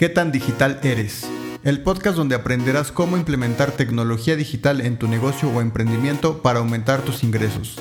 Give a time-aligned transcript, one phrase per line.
[0.00, 1.26] ¿Qué tan digital eres?
[1.64, 7.02] El podcast donde aprenderás cómo implementar tecnología digital en tu negocio o emprendimiento para aumentar
[7.02, 7.80] tus ingresos.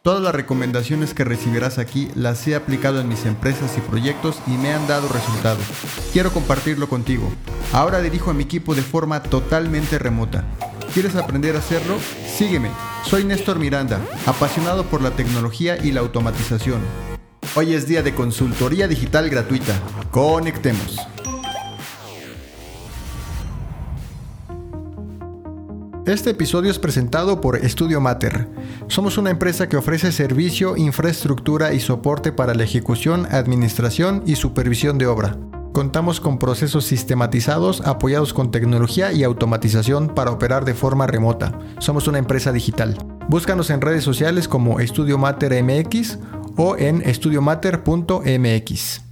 [0.00, 4.52] Todas las recomendaciones que recibirás aquí las he aplicado en mis empresas y proyectos y
[4.52, 5.62] me han dado resultados.
[6.14, 7.30] Quiero compartirlo contigo.
[7.74, 10.42] Ahora dirijo a mi equipo de forma totalmente remota.
[10.94, 11.98] ¿Quieres aprender a hacerlo?
[12.34, 12.70] Sígueme.
[13.04, 16.80] Soy Néstor Miranda, apasionado por la tecnología y la automatización.
[17.54, 19.78] Hoy es día de consultoría digital gratuita.
[20.10, 20.98] Conectemos.
[26.06, 28.48] Este episodio es presentado por Estudio Mater.
[28.86, 34.98] Somos una empresa que ofrece servicio, infraestructura y soporte para la ejecución, administración y supervisión
[34.98, 35.36] de obra.
[35.72, 41.58] Contamos con procesos sistematizados apoyados con tecnología y automatización para operar de forma remota.
[41.80, 42.96] Somos una empresa digital.
[43.28, 46.20] Búscanos en redes sociales como Estudio Mater MX
[46.56, 49.05] o en estudiomater.mx.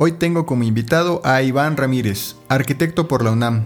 [0.00, 3.64] Hoy tengo como invitado a Iván Ramírez, arquitecto por la UNAM.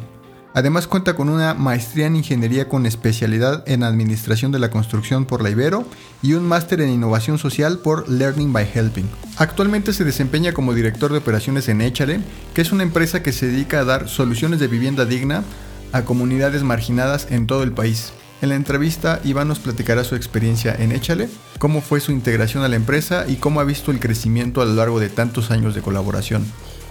[0.54, 5.42] Además cuenta con una maestría en ingeniería con especialidad en administración de la construcción por
[5.42, 5.84] la Ibero
[6.22, 9.10] y un máster en innovación social por Learning by Helping.
[9.36, 12.20] Actualmente se desempeña como director de operaciones en Échale,
[12.54, 15.44] que es una empresa que se dedica a dar soluciones de vivienda digna
[15.92, 18.14] a comunidades marginadas en todo el país.
[18.42, 21.28] En la entrevista, Iván nos platicará su experiencia en Échale,
[21.60, 24.74] cómo fue su integración a la empresa y cómo ha visto el crecimiento a lo
[24.74, 26.44] largo de tantos años de colaboración.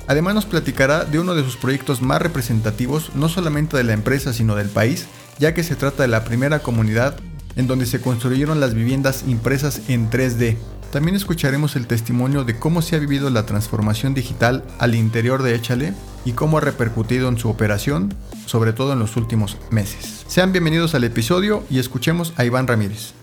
[0.08, 4.32] Además nos platicará de uno de sus proyectos más representativos, no solamente de la empresa,
[4.32, 5.08] sino del país,
[5.40, 7.18] ya que se trata de la primera comunidad
[7.58, 10.56] en donde se construyeron las viviendas impresas en 3D.
[10.92, 15.56] También escucharemos el testimonio de cómo se ha vivido la transformación digital al interior de
[15.56, 15.94] Échale
[16.26, 18.14] y cómo ha repercutido en su operación,
[18.46, 20.26] sobre todo en los últimos meses.
[20.28, 23.14] Sean bienvenidos al episodio y escuchemos a Iván Ramírez.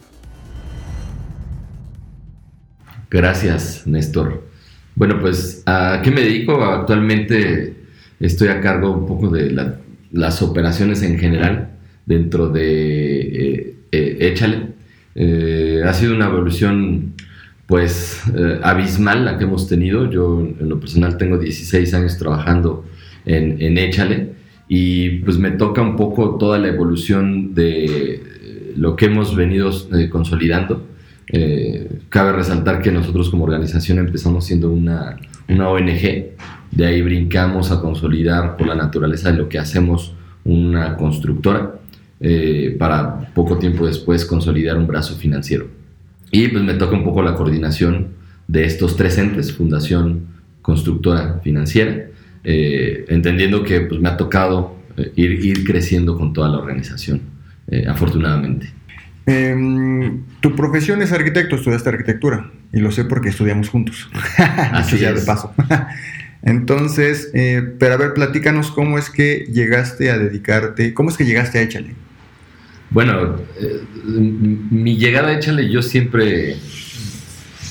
[3.10, 4.48] Gracias, Néstor.
[4.94, 6.64] Bueno, pues, ¿a qué me dedico?
[6.64, 7.76] Actualmente
[8.18, 9.74] estoy a cargo un poco de
[10.10, 11.72] las operaciones en general
[12.06, 14.68] dentro de eh, eh, Échale.
[15.14, 17.14] Eh, ha sido una evolución
[17.68, 18.22] pues
[18.64, 20.10] abismal la que hemos tenido.
[20.10, 22.84] Yo en lo personal tengo 16 años trabajando
[23.24, 24.32] en, en Échale
[24.68, 28.22] y pues me toca un poco toda la evolución de
[28.78, 30.86] lo que hemos venido eh, consolidando.
[31.30, 35.16] Eh, cabe resaltar que nosotros como organización empezamos siendo una,
[35.48, 36.30] una ONG,
[36.70, 40.14] de ahí brincamos a consolidar por la naturaleza de lo que hacemos
[40.44, 41.74] una constructora,
[42.20, 45.77] eh, para poco tiempo después consolidar un brazo financiero.
[46.30, 48.08] Y pues me toca un poco la coordinación
[48.48, 50.26] de estos tres entes, Fundación
[50.62, 52.06] Constructora Financiera,
[52.44, 57.20] eh, entendiendo que pues, me ha tocado eh, ir, ir, creciendo con toda la organización,
[57.68, 58.70] eh, afortunadamente.
[59.26, 64.08] Em, tu profesión es arquitecto, estudiaste arquitectura, y lo sé porque estudiamos juntos.
[64.72, 65.52] Así ya de paso.
[66.42, 67.30] Entonces,
[67.78, 71.62] pero a ver, platícanos cómo es que llegaste a dedicarte, cómo es que llegaste a
[71.62, 71.94] Échale.
[72.90, 73.36] Bueno,
[74.70, 76.56] mi llegada a Échale yo siempre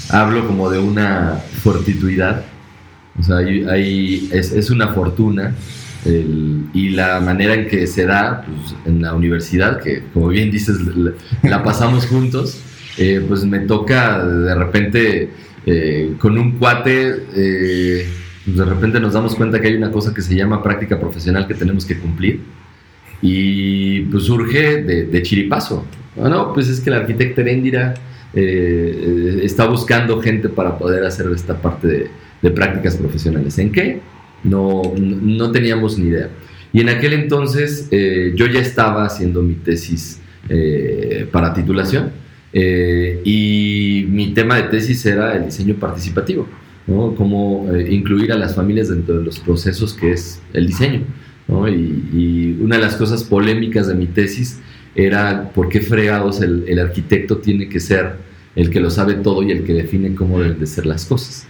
[0.10, 2.46] hablo como de una fortituidad
[3.20, 5.56] o sea, hay, es, una fortuna
[6.06, 10.78] y la manera en que se da pues, en la universidad, que como bien dices,
[11.44, 12.62] la, pasamos juntos,
[12.98, 15.30] eh, pues me toca de repente
[15.66, 18.08] eh, con un cuate, eh,
[18.46, 21.56] de repente nos damos cuenta que hay una cosa que se llama práctica profesional que
[21.56, 22.42] tenemos que cumplir
[23.22, 25.86] y pues surge de, chiripazo.
[26.16, 27.94] Bueno, pues es que la arquitecta Erendira
[28.34, 32.08] está buscando gente para poder hacer esta parte de
[32.42, 33.58] de prácticas profesionales.
[33.58, 34.00] ¿En qué?
[34.44, 36.30] No, no teníamos ni idea.
[36.74, 42.12] Y en aquel entonces eh, yo ya estaba haciendo mi tesis eh, para titulación
[42.54, 46.48] eh, y mi tema de tesis era el diseño participativo,
[46.86, 47.16] ¿no?
[47.16, 51.02] Cómo incluir a las familias dentro de los procesos que es el diseño.
[51.48, 51.68] ¿No?
[51.68, 54.60] Y, una de las cosas polémicas de mi tesis
[54.96, 58.16] era por qué fregados el, el arquitecto tiene que ser
[58.56, 61.48] el que lo sabe todo y el que define cómo deben de ser las cosas.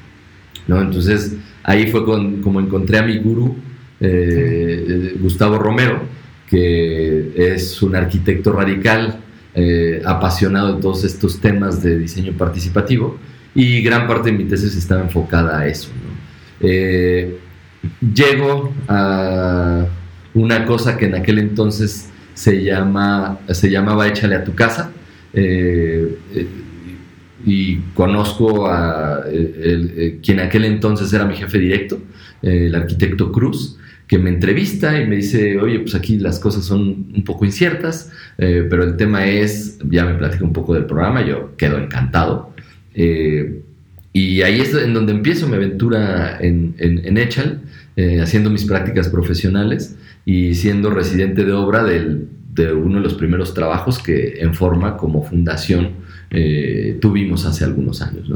[0.68, 0.82] ¿no?
[0.82, 3.56] Entonces ahí fue como encontré a mi gurú,
[4.00, 6.02] eh, eh, Gustavo Romero,
[6.50, 9.20] que es un arquitecto radical,
[9.54, 13.18] eh, apasionado de todos estos temas de diseño participativo,
[13.56, 15.90] y gran parte de mi tesis estaba enfocada a eso.
[18.02, 19.86] Llego a
[20.34, 24.92] una cosa que en aquel entonces se, llama, se llamaba Échale a tu casa
[27.46, 32.00] y conozco a eh, quien aquel entonces era mi jefe directo,
[32.42, 33.78] el arquitecto Cruz,
[34.08, 38.12] que me entrevista y me dice, oye, pues aquí las cosas son un poco inciertas,
[38.38, 42.54] eh, pero el tema es, ya me platica un poco del programa, yo quedo encantado.
[42.96, 43.62] Eh,
[44.14, 47.62] y ahí es en donde empiezo mi aventura en, en, Echal,
[47.98, 53.56] eh, haciendo mis prácticas profesionales y siendo residente de obra de uno de los primeros
[53.56, 55.94] trabajos que en forma como fundación
[56.30, 58.30] eh, tuvimos hace algunos años.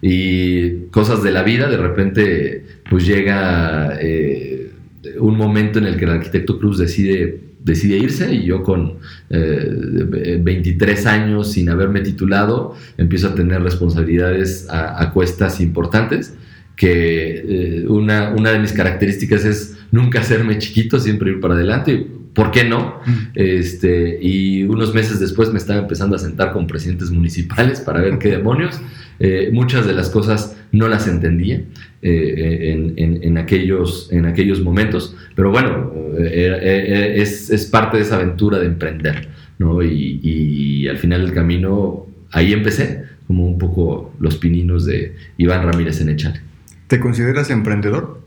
[0.00, 4.70] Y cosas de la vida, de repente pues llega eh,
[5.18, 8.94] un momento en el que el arquitecto Cruz decide decide irse y yo con
[9.28, 16.32] 23 años sin haberme titulado empiezo a tener responsabilidades a, cuestas importantes
[16.80, 22.06] que una, una, de mis características es nunca hacerme chiquito, siempre ir para adelante.
[22.32, 23.00] ¿Por qué no?
[23.34, 28.16] Este, y unos meses después me estaba empezando a sentar con presidentes municipales para ver
[28.18, 28.80] qué demonios.
[29.18, 31.60] Eh, muchas de las cosas no las entendía
[32.00, 38.64] eh, en, aquellos, en aquellos momentos, pero bueno, eh, es, parte de esa aventura de
[38.64, 39.28] emprender,
[39.58, 39.82] ¿no?
[39.82, 45.70] Y, y al final del camino, ahí empecé, como un poco los pininos de Iván
[45.70, 46.49] Ramírez en Echale.
[46.90, 48.22] ¿Te consideras emprendedor?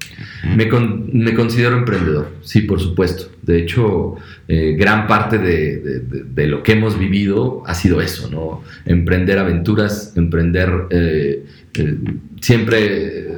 [0.56, 0.70] Me,
[1.12, 3.30] me, considero emprendedor, sí, por supuesto.
[3.42, 4.16] De hecho,
[4.48, 8.64] eh, gran parte de, lo que hemos vivido ha sido eso, ¿no?
[8.86, 10.70] Emprender aventuras, emprender...
[10.92, 11.98] Eh, eh,
[12.40, 13.34] siempre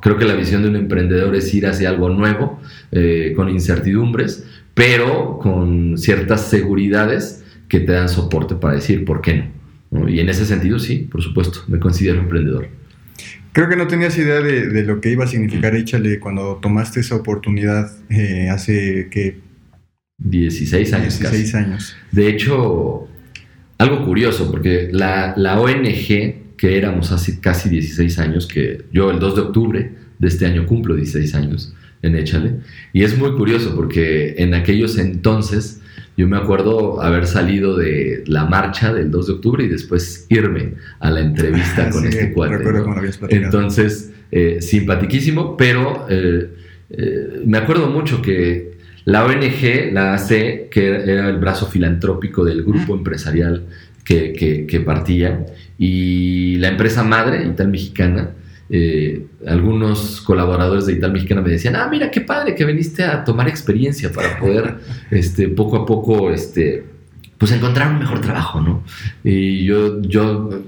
[0.00, 2.58] creo que la visión de un emprendedor es ir hacia algo nuevo,
[3.36, 9.50] con incertidumbres, pero con ciertas seguridades que te dan soporte para decir por qué
[9.90, 10.08] no.
[10.08, 12.68] Y en ese sentido, sí, por supuesto, me considero emprendedor.
[13.52, 17.16] Creo que no tenías idea de, lo que iba a significar Échale cuando tomaste esa
[17.16, 19.40] oportunidad eh, hace que...
[20.18, 21.18] 16 años.
[21.18, 21.96] 16 años.
[22.12, 23.08] De hecho,
[23.76, 29.34] algo curioso, porque la, ONG que éramos hace casi 16 años, que yo el 2
[29.34, 32.60] de octubre de este año cumplo 16 años en Échale,
[32.92, 35.81] y es muy curioso porque en aquellos entonces
[36.16, 40.74] yo me acuerdo haber salido de la marcha del 2 de octubre y después irme
[41.00, 42.62] a la entrevista con este cuate.
[43.30, 46.50] Entonces, eh, simpaticísimo, pero eh,
[46.90, 48.72] eh, me acuerdo mucho que
[49.04, 53.66] la ONG, la AC, que era el brazo filantrópico del grupo empresarial
[54.04, 55.46] que, que partía,
[55.78, 58.30] y la empresa madre, Ital Mexicana,
[58.74, 63.22] eh, algunos colaboradores de Ital Mexicana me decían, ah, mira qué padre que viniste a
[63.22, 64.76] tomar experiencia para poder
[65.10, 66.82] este, poco a poco este,
[67.36, 68.82] pues encontrar un mejor trabajo, ¿no?
[69.22, 70.62] Y yo, yo,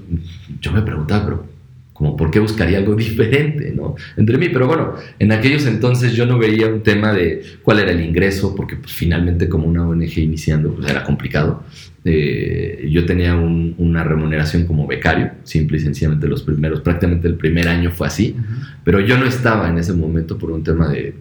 [0.61, 1.45] yo me preguntaba, pero
[1.93, 3.95] como por qué buscaría algo diferente, ¿no?
[4.17, 7.89] Entre mí, pero bueno, en aquellos entonces yo no veía un tema de cuál era
[7.89, 11.63] el ingreso, porque pues, finalmente como una ONG iniciando, pues era complicado.
[12.07, 17.67] Eh, yo tenía una remuneración como becario, simple y sencillamente los primeros, prácticamente el primer
[17.67, 18.35] año fue así,
[18.83, 21.15] pero yo no estaba en ese momento por un tema de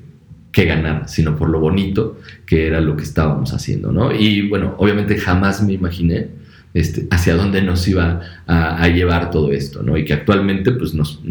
[0.52, 4.14] qué ganar, sino por lo bonito que era lo que estábamos haciendo, ¿no?
[4.14, 6.28] Y bueno, obviamente jamás me imaginé
[6.74, 9.96] este, hacia dónde nos iba a, llevar todo esto, ¿no?
[9.96, 11.22] Y que actualmente, pues, nos,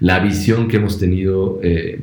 [0.00, 2.00] la, visión que hemos tenido eh,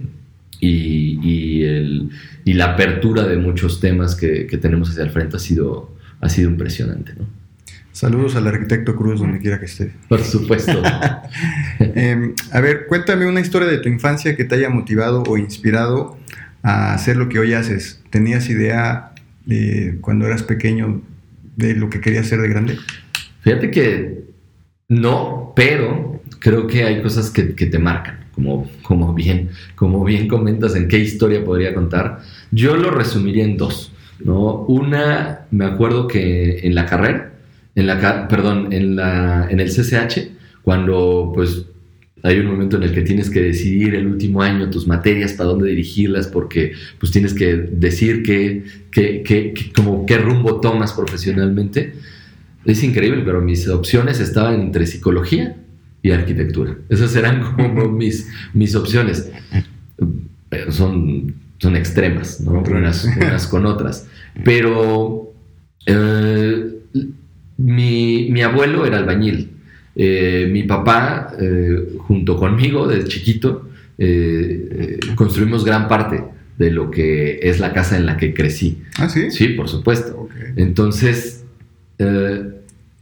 [0.60, 2.10] y,
[2.46, 7.14] la apertura de muchos temas que, tenemos hacia el frente ha sido, ha sido impresionante,
[7.18, 7.26] ¿no?
[7.92, 9.92] Saludos al arquitecto Cruz, donde quiera que esté.
[10.08, 10.84] Por supuesto.
[11.80, 16.16] Em, a ver, cuéntame una historia de tu infancia que te haya motivado o inspirado
[16.62, 18.04] a hacer lo que hoy haces.
[18.12, 19.14] ¿Tenías idea
[19.50, 21.02] eh, cuando eras pequeño
[21.56, 22.78] de lo que quería hacer de grande?
[23.42, 24.28] Fíjate que
[24.90, 30.76] no, pero creo que hay cosas que, te marcan, como, como, bien, como bien comentas
[30.76, 32.20] en qué historia podría contar.
[32.52, 33.92] Yo lo resumiría en dos.
[34.24, 34.62] ¿no?
[34.66, 37.34] Una, me acuerdo que en la carrera,
[37.74, 40.30] en la, perdón, en, la, en el CCH,
[40.62, 41.66] cuando pues
[42.22, 45.50] hay un momento en el que tienes que decidir el último año tus materias, para
[45.50, 51.94] dónde dirigirlas, porque pues tienes que decir qué, qué, como qué rumbo tomas profesionalmente.
[52.66, 55.56] Es increíble, pero mis opciones estaban entre psicología
[56.08, 56.78] y arquitectura.
[56.90, 59.30] Esas eran como mis, mis opciones.
[60.70, 62.64] Son, son extremas, ¿no?
[62.64, 64.08] unas, con otras.
[64.46, 65.34] Pero
[65.86, 66.66] eh,
[67.58, 69.52] mi, mi abuelo era albañil
[69.96, 73.68] eh, mi papá, eh, junto conmigo, desde chiquito,
[75.16, 76.24] construimos gran parte
[76.56, 78.84] de lo que es la casa en la que crecí.
[79.00, 79.32] Ah, sí.
[79.32, 80.30] Sí, por supuesto.
[80.56, 81.44] Entonces,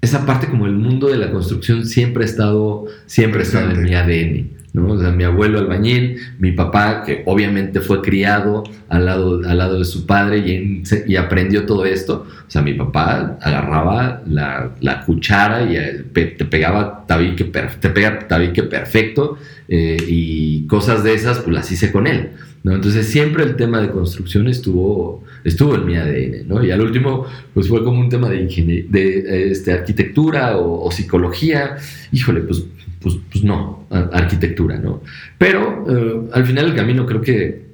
[0.06, 3.84] esa parte como el mundo de la construcción siempre ha estado, siempre ha estado en
[3.84, 4.56] mi ADN.
[4.76, 4.96] ¿no?
[5.14, 10.06] mi abuelo albañil, mi papá, que obviamente fue criado al lado, al lado de su
[10.06, 12.28] padre y, y aprendió todo esto.
[12.46, 18.28] O sea, mi papá agarraba la, la cuchara y eh, te pegaba tabique, te pega
[18.28, 19.38] tabique perfecto
[19.70, 22.32] eh, y cosas de esas, pues las hice con él.
[22.66, 22.74] ¿No?
[22.74, 26.64] Entonces siempre el tema de construcción estuvo, estuvo en mi ADN, ¿no?
[26.64, 31.78] Y al último, pues fue como un tema de, de este, arquitectura o, psicología.
[32.12, 32.64] Híjole, pues
[33.02, 35.04] pues, pues no, arquitectura, ¿no?
[35.38, 37.66] Pero eh, al final del camino creo que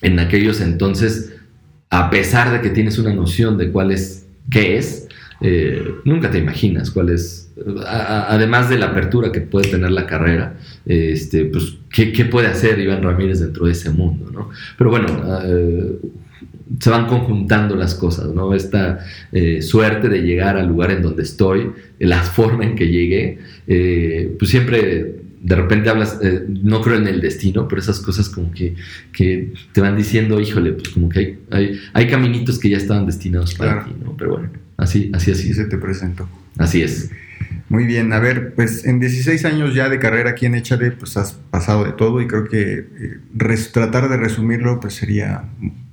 [0.00, 1.34] en aquellos entonces,
[1.90, 5.06] a pesar de que tienes una noción de cuál es, qué es,
[5.42, 7.39] eh, nunca te imaginas cuál es,
[7.86, 13.02] además de la apertura que puede tener la carrera, este, pues, ¿qué, puede hacer Iván
[13.02, 14.50] Ramírez dentro de ese mundo, ¿no?
[14.78, 15.06] Pero bueno,
[15.44, 15.98] eh,
[16.78, 18.54] se van conjuntando las cosas, ¿no?
[18.54, 19.00] Esta
[19.32, 23.38] eh, suerte de llegar al lugar en donde estoy, la forma en que llegué,
[24.38, 28.74] pues siempre de repente hablas, no creo en el destino, pero esas cosas como que,
[29.12, 33.06] que te van diciendo, híjole, pues como que hay, hay, hay caminitos que ya estaban
[33.06, 34.16] destinados para ti, ¿no?
[34.16, 34.50] Pero bueno.
[34.80, 35.52] Así, así, así.
[35.52, 36.26] se te presentó.
[36.56, 37.10] Así es.
[37.70, 41.16] Muy bien, a ver, pues en 16 años ya de carrera aquí en Échale, pues
[41.16, 45.44] has pasado de todo y creo que eh, tratar de resumirlo, pues sería,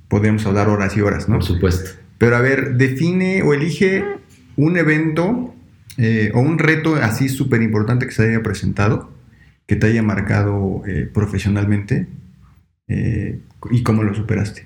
[0.07, 1.35] podríamos hablar horas y horas, ¿no?
[1.35, 1.91] Por supuesto.
[2.17, 4.03] Pero a ver, define o elige
[4.55, 5.53] un evento
[5.99, 9.11] eh, o un reto así súper importante que se haya presentado,
[9.67, 12.07] que te haya marcado eh, profesionalmente
[12.87, 14.63] y cómo lo superaste.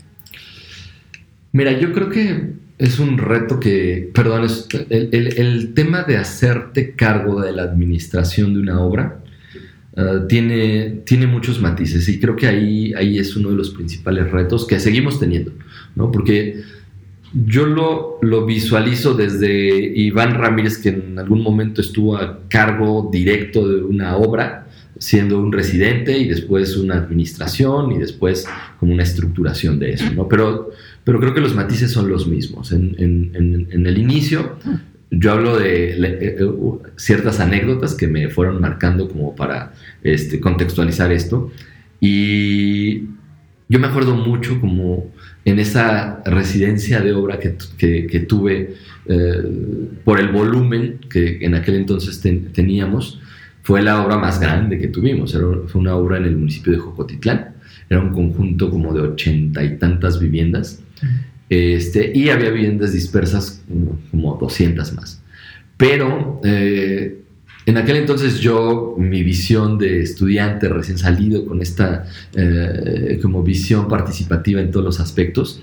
[1.51, 4.47] Mira, yo creo que es un reto que, perdón,
[4.89, 9.19] el, tema de hacerte cargo de la administración de una obra
[9.95, 14.31] uh, tiene, tiene muchos matices y creo que ahí, ahí es uno de los principales
[14.31, 15.51] retos que seguimos teniendo,
[15.95, 16.11] ¿no?
[16.11, 16.63] Porque
[17.45, 19.47] yo lo, lo visualizo desde
[19.95, 25.51] Iván Ramírez, que en algún momento estuvo a cargo directo de una obra, siendo un
[25.51, 28.47] residente y después una administración y después
[28.79, 30.27] como una estructuración de eso, ¿no?
[30.27, 30.71] Pero
[31.03, 32.71] pero creo que los matices son los mismos.
[32.71, 32.95] En,
[33.71, 34.57] el inicio,
[35.09, 36.47] yo hablo de eh, eh,
[36.95, 41.51] ciertas anécdotas que me fueron marcando como para este, contextualizar esto.
[41.99, 43.01] Y
[43.67, 45.11] yo me acuerdo mucho como
[45.43, 48.75] en esa residencia de obra que, tuve
[49.07, 49.43] eh,
[50.03, 52.21] por el volumen que en aquel entonces
[52.53, 53.19] teníamos,
[53.63, 55.35] fue la obra más grande que tuvimos.
[55.67, 57.55] fue una obra en el municipio de Jocotitlán.
[57.89, 60.81] Era un conjunto como de ochenta y tantas viviendas
[61.49, 63.61] este, y había viviendas dispersas
[64.11, 65.21] como 200 más.
[65.77, 67.21] Pero eh,
[67.65, 72.05] en aquel entonces yo, mi visión de estudiante recién salido con esta
[72.35, 75.61] eh, como visión participativa en todos los aspectos,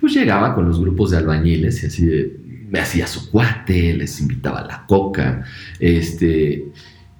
[0.00, 2.32] pues llegaba con los grupos de albañiles y así
[2.70, 5.44] me hacía su cuate, les invitaba a la coca,
[5.80, 6.66] este,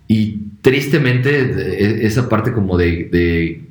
[0.07, 3.65] y tristemente e, esa parte como de, de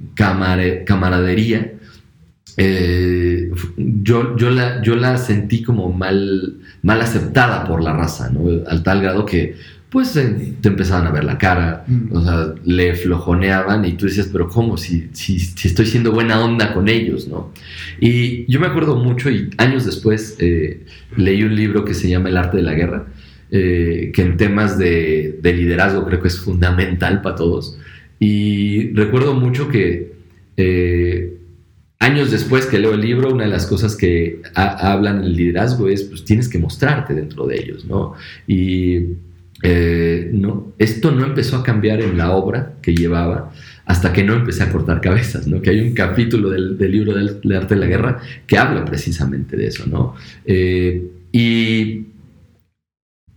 [0.85, 1.73] camaradería,
[2.59, 8.49] eh, yo, yo, la, yo la sentí como mal, mal aceptada por la raza, ¿no?
[8.67, 9.55] Al tal grado que,
[9.91, 12.15] pues, eh, te empezaban a ver la cara, mm.
[12.15, 14.75] o sea, le flojoneaban y tú decías, pero ¿cómo?
[14.75, 17.53] Si, si, si, estoy siendo buena onda con ellos, ¿no?
[18.01, 20.83] Y yo me acuerdo mucho y años después eh,
[21.15, 23.05] leí un libro que se llama El arte de la guerra,
[23.49, 27.77] que en temas de, de liderazgo creo que es fundamental para todos.
[28.19, 30.17] Y recuerdo mucho que
[31.99, 36.03] años después que leo el libro, una de las cosas que hablan el liderazgo es,
[36.03, 38.13] pues tienes que mostrarte dentro de ellos, ¿no?
[38.45, 39.15] Y
[39.63, 43.51] eh, no, esto no empezó a cambiar en la obra que llevaba
[43.85, 45.61] hasta que no empecé a cortar cabezas, ¿no?
[45.61, 49.67] Que hay un capítulo del, libro del, arte de la guerra que habla precisamente de
[49.67, 50.15] eso, ¿no?
[50.45, 52.05] Eh, y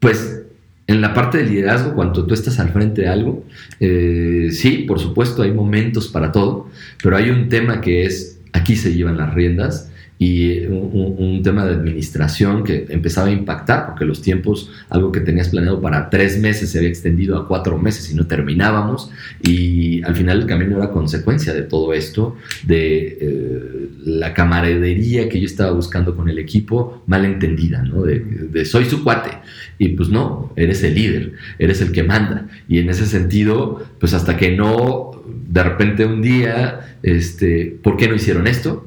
[0.00, 0.42] pues
[0.86, 3.44] en la parte de liderazgo, cuando tú estás al frente de algo,
[3.78, 6.68] eh, sí, por supuesto, hay momentos para todo,
[7.00, 9.90] pero hay un tema que es aquí se llevan las riendas
[10.20, 15.48] y un, tema de administración que empezaba a impactar porque los tiempos, algo que tenías
[15.48, 19.10] planeado para tres meses se había extendido a cuatro meses y no terminábamos
[19.42, 25.40] y al final el camino era consecuencia de todo esto, de eh, la camaradería que
[25.40, 28.02] yo estaba buscando con el equipo mal entendida, ¿no?
[28.02, 29.30] De, de, soy su cuate
[29.78, 34.12] y pues no, eres el líder, eres el que manda y en ese sentido, pues
[34.12, 38.86] hasta que no, de repente un día este, ¿por qué no hicieron esto?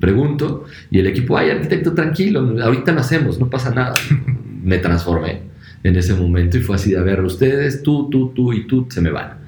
[0.00, 3.94] Pregunto, y el equipo, ay, arquitecto, tranquilo, ahorita lo hacemos, no pasa nada.
[4.62, 5.42] Me transformé
[5.82, 8.86] en ese momento y fue así de, a ver, ustedes, tú, tú, tú y tú,
[8.88, 9.44] se me van.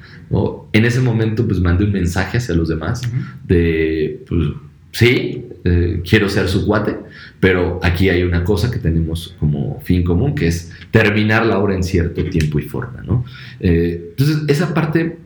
[0.73, 3.01] En ese momento, pues mandé un mensaje hacia los demás
[3.47, 4.49] de, pues,
[4.91, 6.97] sí, eh, quiero ser su cuate,
[7.41, 11.75] pero aquí hay una cosa que tenemos como fin común, que es terminar la obra
[11.75, 13.25] en cierto tiempo y forma, ¿no?
[13.61, 15.17] Eh, entonces, esa parte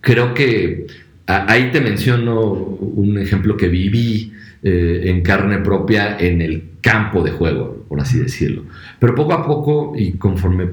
[0.00, 0.86] creo que
[1.30, 4.32] Ahí te menciono un ejemplo que viví
[4.64, 7.79] eh, en carne propia en el campo de juego.
[7.90, 8.62] Por así decirlo.
[9.00, 10.68] Pero poco a poco y conforme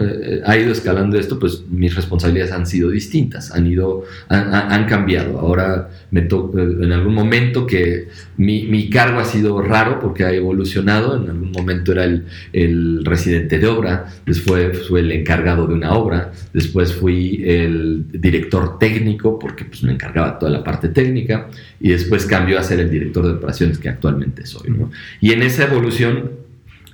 [0.00, 5.38] eh, ha ido escalando esto, pues mis responsabilidades han sido distintas, han, ido, han, cambiado.
[5.38, 10.32] Ahora me toca, en algún momento que mi, mi, cargo ha sido raro porque ha
[10.32, 12.24] evolucionado, en algún momento era el,
[12.54, 18.78] el residente de obra, después fue el encargado de una obra, después fui el director
[18.78, 21.48] técnico porque pues, me encargaba toda la parte técnica
[21.78, 24.70] y después cambió a ser el director de operaciones que actualmente soy.
[24.70, 24.90] ¿no?
[25.20, 26.41] Y en esa evolución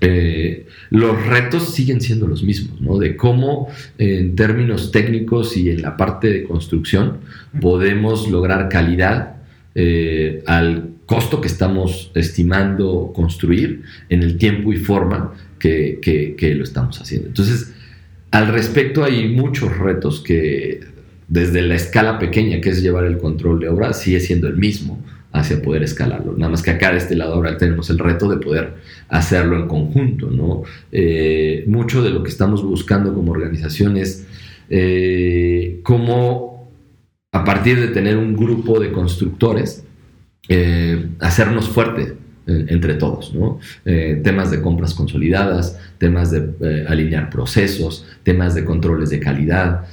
[0.00, 2.98] eh, los retos siguen siendo los mismos, ¿no?
[2.98, 7.18] De cómo en términos técnicos y en la parte de construcción
[7.60, 9.36] podemos lograr calidad
[9.74, 16.64] eh, al costo que estamos estimando construir en el tiempo y forma que, que lo
[16.64, 17.28] estamos haciendo.
[17.28, 17.72] Entonces,
[18.30, 20.80] al respecto hay muchos retos que
[21.28, 25.02] desde la escala pequeña, que es llevar el control de obra, sigue siendo el mismo
[25.32, 26.34] hacia poder escalarlo.
[26.36, 28.74] Nada más que acá de este lado ahora tenemos el reto de poder
[29.08, 30.30] hacerlo en conjunto.
[30.30, 30.62] ¿no?
[30.90, 34.26] Eh, mucho de lo que estamos buscando como organización es
[34.70, 36.70] eh, cómo,
[37.32, 39.84] a partir de tener un grupo de constructores,
[40.48, 42.14] eh, hacernos fuertes
[42.50, 43.58] entre todos, ¿no?
[43.84, 49.84] temas de compras consolidadas, temas de alinear procesos, temas de controles de calidad,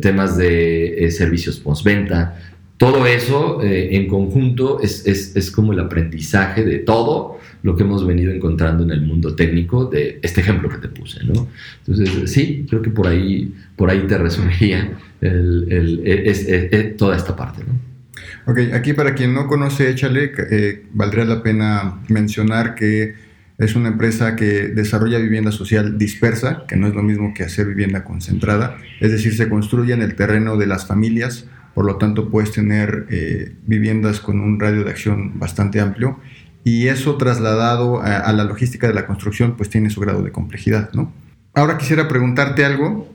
[0.00, 2.49] temas de servicios postventa,
[2.80, 7.82] todo eso eh, en conjunto es, es, es, como el aprendizaje de todo lo que
[7.82, 11.46] hemos venido encontrando en el mundo técnico de este ejemplo que te puse, ¿no?
[11.80, 17.64] Entonces, sí, creo que por ahí, por ahí te resumiría el, el, toda esta parte,
[17.68, 18.50] ¿no?
[18.50, 23.14] Ok, aquí para quien no conoce Échale, eh, valdría la pena mencionar que
[23.58, 27.66] es una empresa que desarrolla vivienda social dispersa, que no es lo mismo que hacer
[27.66, 32.28] vivienda concentrada, es decir, se construye en el terreno de las familias por lo tanto
[32.28, 36.18] puedes tener eh, viviendas con un radio de acción bastante amplio
[36.64, 40.92] y eso trasladado a, la logística de la construcción pues tiene su grado de complejidad,
[40.92, 41.12] ¿no?
[41.54, 43.12] Ahora quisiera preguntarte algo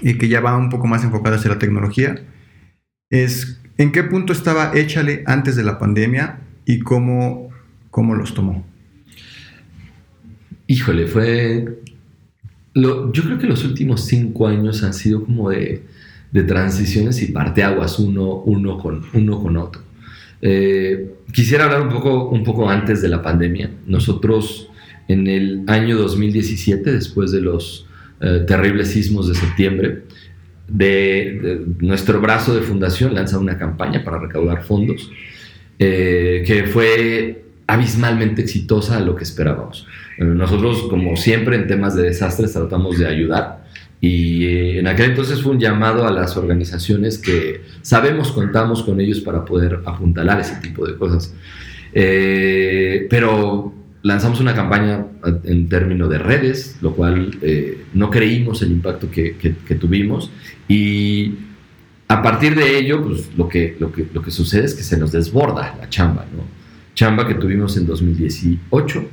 [0.00, 2.22] y que ya va un poco más enfocado hacia la tecnología,
[3.10, 7.50] es ¿en qué punto estaba Échale antes de la pandemia y cómo,
[7.90, 8.64] cómo los tomó?
[10.66, 11.82] Híjole, fue...
[12.74, 15.82] yo creo que los últimos cinco años han sido como de
[16.30, 19.82] de transiciones y parteaguas uno, uno, con, uno con otro.
[20.40, 23.70] Eh, quisiera hablar un poco, un poco antes de la pandemia.
[23.86, 24.70] Nosotros
[25.08, 27.86] en el año 2017, después de los
[28.20, 30.02] eh, terribles sismos de septiembre,
[30.68, 35.10] de, nuestro brazo de fundación lanza una campaña para recaudar fondos
[35.78, 39.86] eh, que fue abismalmente exitosa a lo que esperábamos.
[40.18, 43.57] nosotros, como siempre en temas de desastres, tratamos de ayudar
[44.00, 49.00] y eh, en aquel entonces fue un llamado a las organizaciones que sabemos contamos con
[49.00, 51.34] ellos para poder apuntalar ese tipo de cosas.
[51.92, 55.04] Eh, pero lanzamos una campaña
[55.44, 59.34] en términos de redes, lo cual eh, no creímos el impacto que,
[59.80, 60.30] tuvimos.
[60.68, 61.34] Y
[62.06, 64.96] a partir de ello, pues lo que, lo, que, lo que sucede es que se
[64.96, 66.44] nos desborda la chamba, ¿no?
[66.94, 69.04] Chamba que tuvimos en 2018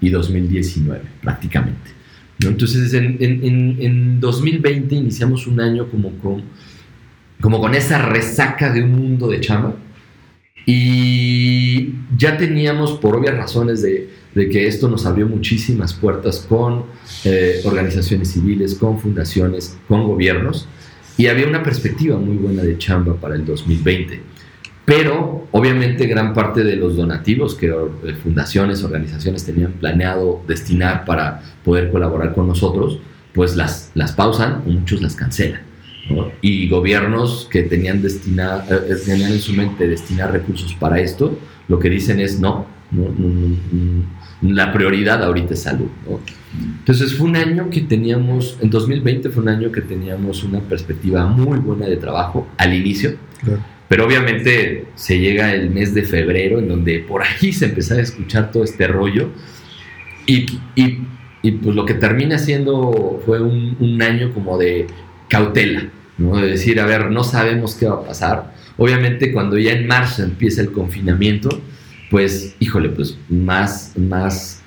[0.00, 2.03] y 2019 prácticamente.
[2.40, 6.42] Entonces, en, en, en, 2020 iniciamos un año como con,
[7.40, 9.76] como con esa resaca de un mundo de chamba
[10.66, 16.84] y ya teníamos, por obvias razones, de, de que esto nos abrió muchísimas puertas con
[17.24, 20.66] eh, organizaciones civiles, con fundaciones, con gobiernos,
[21.16, 24.33] y había una perspectiva muy buena de chamba para el 2020.
[24.84, 31.42] Pero obviamente gran parte de los donativos que eh, fundaciones, organizaciones tenían planeado destinar para
[31.64, 32.98] poder colaborar con nosotros,
[33.32, 35.62] pues las, las pausan muchos las cancelan.
[36.42, 41.78] Y gobiernos que tenían, eh, eh, tenían en su mente destinar recursos para esto, lo
[41.78, 42.66] que dicen es no,
[44.42, 45.88] la prioridad ahorita es salud.
[46.80, 51.26] Entonces fue un año que teníamos, en 2020 fue un año que teníamos una perspectiva
[51.26, 53.16] muy buena de trabajo al inicio.
[53.42, 57.94] Claro pero obviamente se llega el mes de febrero en donde por ahí se empezó
[57.94, 59.28] a escuchar todo este rollo
[60.26, 64.88] y, y, pues lo que termina siendo fue un, año como de
[65.28, 66.38] cautela, ¿no?
[66.38, 68.52] De decir, a ver, no sabemos qué va a pasar.
[68.78, 71.62] Obviamente cuando ya en marzo empieza el confinamiento,
[72.10, 74.60] pues, híjole, pues más, más,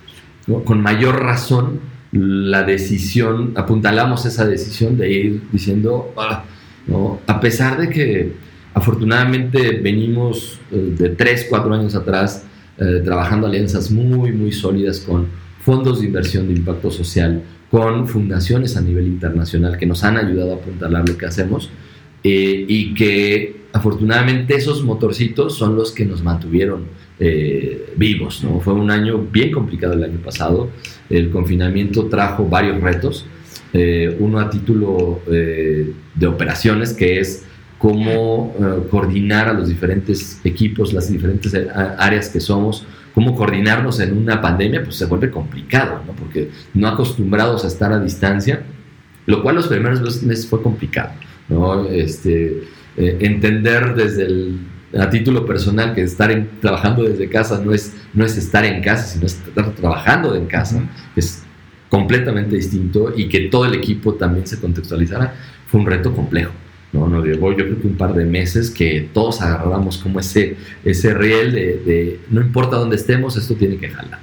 [0.63, 1.81] con mayor razón
[2.13, 10.93] la decisión, apuntalamos esa decisión de ir diciendo, a pesar de que Afortunadamente venimos eh,
[10.95, 12.45] de 3, 4 años atrás
[12.77, 15.25] eh, trabajando alianzas muy, muy sólidas con
[15.61, 20.51] fondos de inversión de impacto social, con fundaciones a nivel internacional que nos han ayudado
[20.51, 21.71] a apuntalar lo que hacemos
[22.23, 26.83] eh, y que afortunadamente esos motorcitos son los que nos mantuvieron
[27.19, 28.43] eh, vivos.
[28.43, 28.59] ¿no?
[28.59, 30.69] Fue un año bien complicado el año pasado.
[31.09, 33.25] El confinamiento trajo varios retos.
[34.19, 37.45] Uno a título de operaciones, que es
[37.77, 38.53] cómo
[38.89, 41.53] coordinar a los diferentes equipos, las diferentes
[41.97, 46.13] áreas que somos, cómo coordinarnos en una pandemia, pues se vuelve complicado, ¿no?
[46.13, 48.63] porque no acostumbrados a estar a distancia,
[49.25, 51.11] lo cual los primeros meses fue complicado.
[51.49, 51.85] ¿no?
[51.85, 52.63] Este,
[52.95, 54.59] entender desde el
[54.97, 59.05] a título personal que estar trabajando desde casa no es, no es estar en casa,
[59.05, 60.81] sino estar trabajando en casa.
[61.15, 61.43] Es
[61.89, 65.35] completamente distinto y que todo el equipo también se contextualizara
[65.67, 66.51] fue un reto complejo.
[66.93, 67.07] ¿No?
[67.07, 71.13] Nos llevó yo creo que un par de meses que todos agarramos como ese, ese
[71.13, 74.19] riel de, no importa dónde estemos, esto tiene que jalar.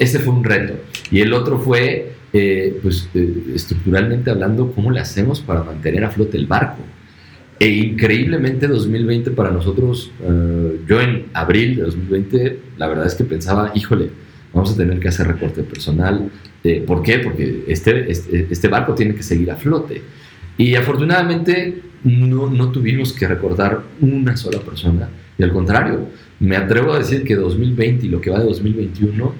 [0.00, 0.74] Ese fue un reto.
[1.10, 6.10] Y el otro fue, eh, pues eh, estructuralmente hablando, cómo le hacemos para mantener a
[6.10, 6.82] flote el barco.
[7.58, 13.24] E increíblemente 2020 para nosotros, eh, yo en abril de 2020, la verdad es que
[13.24, 14.10] pensaba, híjole,
[14.52, 16.30] vamos a tener que hacer recorte personal.
[16.86, 17.18] ¿Por qué?
[17.18, 20.00] Porque este, este, este, barco tiene que seguir a flote.
[20.58, 25.08] Y afortunadamente no, no tuvimos que recortar una sola persona.
[25.38, 26.08] Y al contrario,
[26.40, 29.32] me atrevo a decir que 2020 y lo que va de 2021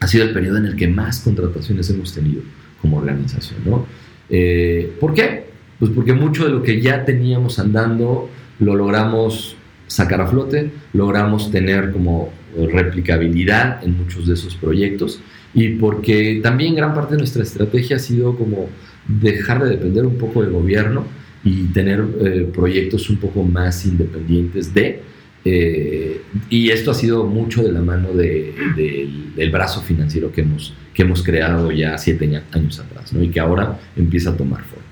[0.00, 2.42] ha sido el periodo en el que más contrataciones hemos tenido
[2.80, 3.60] como organización.
[3.64, 3.86] ¿no?
[4.28, 5.46] Eh, ¿Por qué?
[5.78, 11.50] Pues porque mucho de lo que ya teníamos andando lo logramos sacar a flote, logramos
[11.50, 15.20] tener como replicabilidad en muchos de esos proyectos
[15.54, 18.68] y porque también gran parte de nuestra estrategia ha sido como
[19.06, 21.04] dejar de depender un poco del gobierno
[21.44, 25.02] y tener eh, proyectos un poco más independientes de,
[25.44, 31.02] eh, y esto ha sido mucho de la mano del brazo financiero que hemos, que
[31.02, 33.22] hemos creado ya siete años atrás ¿no?
[33.22, 34.84] y que ahora empieza a tomar forma.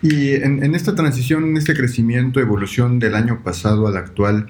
[0.00, 4.48] Y en, esta transición, en este crecimiento, evolución del año pasado al actual,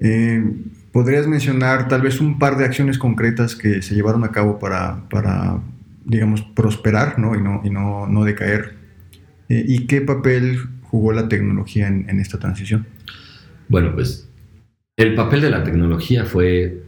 [0.00, 0.42] eh,
[0.90, 5.60] ¿podrías mencionar tal vez un par de acciones concretas que se llevaron a cabo para
[6.04, 7.34] digamos, prosperar ¿no?
[7.34, 8.74] y, no, y no, no decaer?
[9.48, 12.86] Eh, ¿Y qué papel jugó la tecnología en, en esta transición?
[13.68, 14.28] Bueno, pues
[14.96, 16.82] el papel de la tecnología fue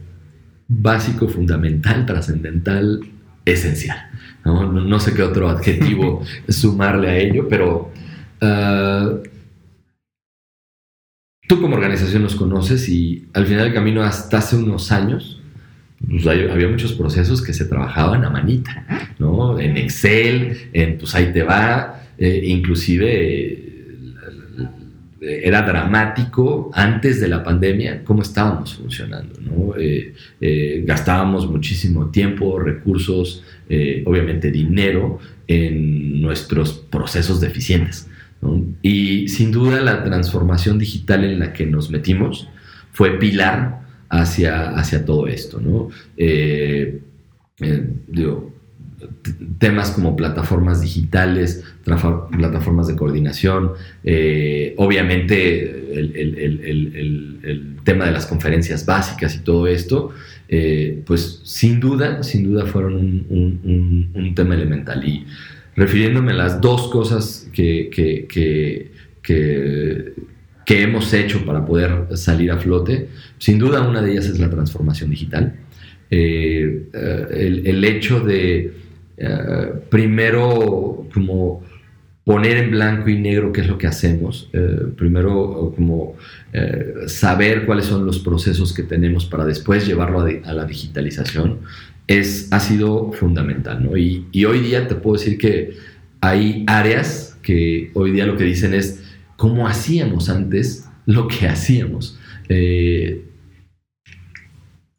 [0.67, 2.99] básico, fundamental, trascendental,
[3.45, 3.97] esencial.
[4.45, 4.99] ¿no?
[4.99, 7.91] sé qué otro adjetivo sumarle a ello, pero
[8.41, 9.13] ah,
[11.47, 15.41] tú como organización nos conoces y al final del camino hasta hace unos años
[16.07, 18.85] pues, había muchos procesos que se trabajaban a manita,
[19.19, 19.59] ¿no?
[19.59, 23.63] En Excel, en pues ahí te va, eh, inclusive
[25.25, 29.39] era dramático antes de la pandemia cómo estábamos funcionando.
[29.41, 29.75] ¿no?
[29.77, 38.07] Eh, eh, gastábamos muchísimo tiempo, recursos, eh, obviamente dinero en nuestros procesos deficientes.
[38.81, 42.49] Y sin duda la transformación digital en la que nos metimos
[42.91, 43.82] fue pilar
[44.21, 45.59] hacia, hacia todo esto.
[45.59, 45.89] ¿no?
[48.07, 48.53] digo,
[49.59, 53.73] temas como plataformas digitales, plataformas de coordinación,
[54.03, 60.11] eh, obviamente el, tema de las conferencias básicas y todo esto,
[60.47, 62.93] eh, pues sin duda, sin duda fueron
[63.29, 65.07] un, tema elemental.
[65.07, 65.25] Y
[65.75, 68.91] refiriéndome a las dos cosas que, que,
[70.67, 75.09] hemos hecho para poder salir a flote, sin duda una de ellas es la transformación
[75.09, 75.55] digital.
[76.09, 76.89] Eh,
[77.65, 78.73] el, hecho de
[79.17, 81.63] eh, primero como
[82.23, 86.15] poner en blanco y negro qué es lo que hacemos, eh, primero como
[86.53, 91.59] eh, saber cuáles son los procesos que tenemos para después llevarlo a, la digitalización,
[92.07, 93.89] es, ha sido fundamental.
[93.97, 95.73] Y, y, hoy día te puedo decir que
[96.21, 99.02] hay áreas que hoy día lo que dicen es
[99.37, 102.17] cómo hacíamos antes lo que hacíamos.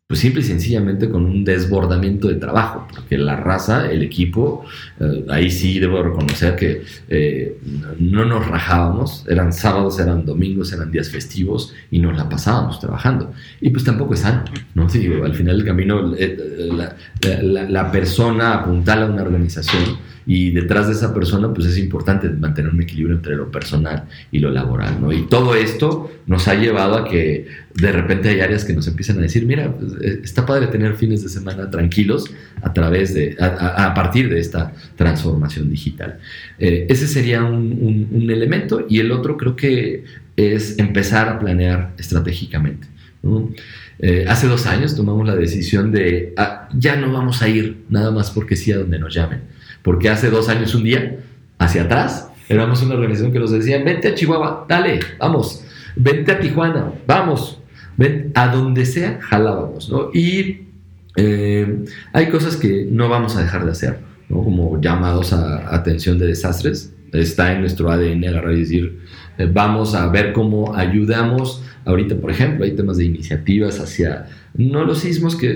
[0.07, 4.67] Pues simple y sencillamente con un desbordamiento de trabajo, porque la raza, el equipo,
[5.01, 7.59] eh, ahí sí debo reconocer que eh,
[7.99, 13.33] no nos rajábamos, eran sábados, eran domingos, eran días festivos y nos la pasábamos trabajando.
[13.63, 14.45] Y pues tampoco es sano,
[14.75, 14.87] ¿no?
[14.89, 16.37] Digo, al final del camino, eh,
[17.71, 22.73] la, persona apuntala a una organización y detrás de esa persona pues es importante mantener
[22.73, 25.13] un equilibrio entre lo personal y lo laboral, ¿no?
[25.13, 29.19] Y todo esto nos ha llevado a que de repente hay áreas que nos empiezan
[29.19, 32.31] a decir, mira, pues, eh, está padre tener fines de semana tranquilos
[32.63, 36.19] a través de, a, partir de esta transformación digital.
[36.59, 40.05] Eh, ese sería un, elemento y el otro creo que
[40.37, 42.89] es empezar a planear estratégicamente.
[43.99, 48.11] Eh, hace dos años tomamos la decisión de ah, ya no vamos a ir nada
[48.11, 49.54] más porque sí a donde nos llamen
[49.85, 51.19] porque hace dos años, un día,
[51.59, 55.63] hacia atrás, éramos una organización que nos decía, vente a Chihuahua, dale, vamos,
[55.95, 57.61] vente a Tijuana, vamos,
[57.99, 60.09] ven, a donde sea, jalábamos, ¿no?
[60.13, 60.63] Y
[61.17, 63.99] eh, hay cosas que no vamos a dejar de hacer,
[64.31, 64.43] ¿no?
[64.43, 66.93] Como llamados a atención de desastres.
[67.13, 69.01] Está en nuestro ADN agarrar y decir,
[69.39, 71.63] eh, vamos a ver cómo ayudamos.
[71.85, 75.53] Ahorita, por ejemplo, hay temas de iniciativas hacia, no los sismos, que,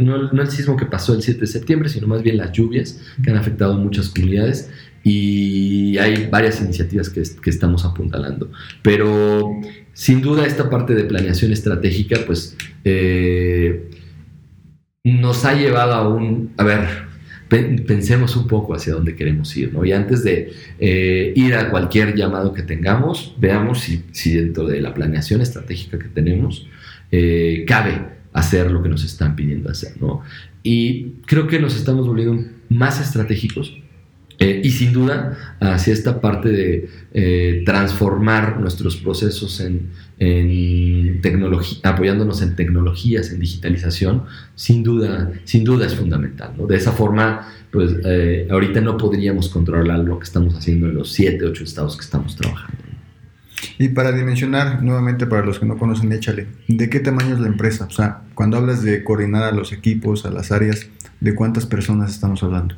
[0.00, 3.30] no, el sismo que pasó el 7 de septiembre, sino más bien las lluvias que
[3.30, 4.70] han afectado muchas comunidades
[5.02, 8.50] y hay varias iniciativas que, estamos apuntalando.
[8.82, 9.60] Pero
[9.92, 13.90] sin duda esta parte de planeación estratégica, pues eh,
[15.04, 17.04] nos ha llevado a un, a ver,
[17.48, 19.84] pensemos un poco hacia dónde queremos ir, ¿no?
[19.84, 24.94] Y antes de eh, ir a cualquier llamado que tengamos, veamos si, dentro de la
[24.94, 26.66] planeación estratégica que tenemos
[27.16, 30.22] eh, cabe hacer lo que nos están pidiendo hacer, ¿no?
[30.62, 33.72] Y creo que nos estamos volviendo más estratégicos
[34.38, 39.92] eh, y sin duda, hacia esta parte de eh, transformar nuestros procesos en,
[41.22, 44.24] tecnología, apoyándonos en tecnologías, en digitalización,
[44.54, 46.52] sin duda, sin duda es fundamental.
[46.68, 51.12] De esa forma, pues eh, ahorita no podríamos controlar lo que estamos haciendo en los
[51.12, 52.83] siete, ocho estados que estamos trabajando.
[53.78, 57.48] Y para dimensionar, nuevamente para los que no conocen, échale, ¿de qué tamaño es la
[57.48, 57.86] empresa?
[57.86, 60.86] O sea, cuando hablas de coordinar a los equipos, a las áreas,
[61.20, 62.76] ¿de cuántas personas estamos hablando?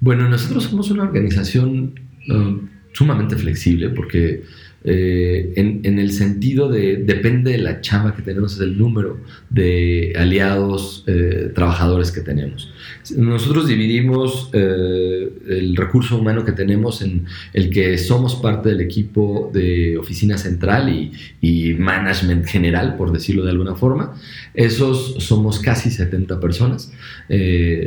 [0.00, 1.98] Bueno, nosotros somos una organización
[2.28, 4.44] um, sumamente flexible porque
[4.88, 9.18] eh, en, el sentido de, depende de la chamba que tenemos, es el número
[9.50, 12.72] de aliados, eh, trabajadores que tenemos.
[13.16, 19.50] Nosotros dividimos eh, el recurso humano que tenemos en el que somos parte del equipo
[19.52, 21.10] de oficina central y,
[21.40, 24.14] y management general, por decirlo de alguna forma.
[24.54, 26.92] Esos somos casi 70 personas,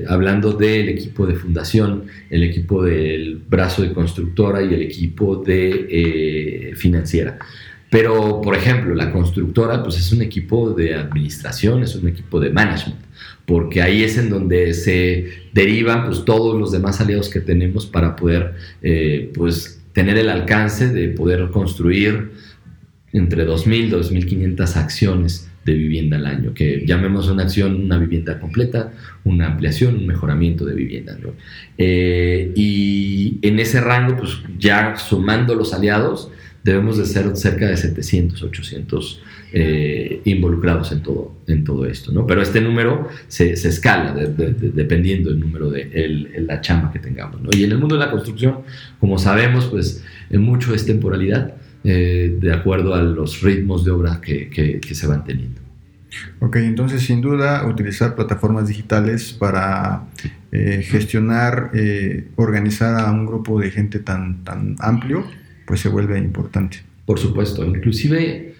[0.08, 6.73] hablando del equipo de fundación, el equipo del brazo de constructora y el equipo de
[6.89, 7.38] financiera.
[7.89, 12.52] Pero, por ejemplo, la constructora pues es un equipo de administración, es un equipo de
[12.52, 12.99] management,
[13.45, 18.15] porque ahí es en donde se derivan pues, todos los demás aliados que tenemos para
[18.15, 22.32] poder eh, pues, tener el alcance de poder construir
[23.12, 28.39] entre 2.000 y 2.500 acciones de vivienda al año, que llamemos una acción una vivienda
[28.39, 31.17] completa, una ampliación, un mejoramiento de vivienda.
[31.78, 36.32] Eh, y en ese rango, pues ya sumando los aliados,
[36.63, 42.28] debemos de ser cerca de 700, 800 eh, involucrados en todo, en todo esto, ¿no?
[42.28, 47.41] Pero este número se, escala dependiendo del número de la chamba que tengamos.
[47.56, 48.60] Y en el mundo de la construcción,
[49.00, 54.50] como sabemos, pues mucho es temporalidad, eh, de acuerdo a los ritmos de obra que,
[54.50, 55.62] que, se van teniendo.
[56.39, 60.04] Ok, entonces sin duda utilizar plataformas digitales para
[60.52, 61.72] eh, gestionar,
[62.36, 65.26] organizar a un grupo de gente tan, tan amplio
[65.69, 66.79] pues se vuelve importante.
[67.05, 68.55] Por supuesto, inclusive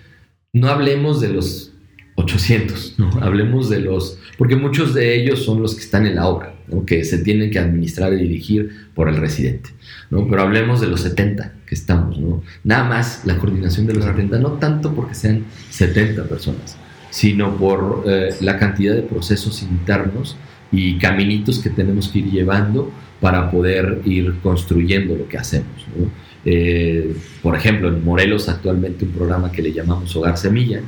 [0.54, 1.74] no hablemos de los
[2.14, 3.10] 800, ¿no?
[3.20, 6.54] hablemos de los, porque muchos de ellos son los que están en la obra,
[6.86, 9.72] que se tienen que administrar y dirigir por el residente,
[10.12, 10.28] ¿no?
[10.30, 12.44] pero hablemos de los 70 que estamos, ¿no?
[12.64, 16.78] nada más la coordinación de los 70, no tanto porque sean 70 personas,
[17.10, 20.38] sino por eh, la cantidad de procesos internos
[20.72, 25.88] y caminitos que tenemos que ir llevando para poder ir construyendo lo que hacemos.
[25.98, 26.29] ¿no?
[26.46, 30.82] Eh, por ejemplo, en Morelos actualmente un programa que le llamamos Hogar Semilla,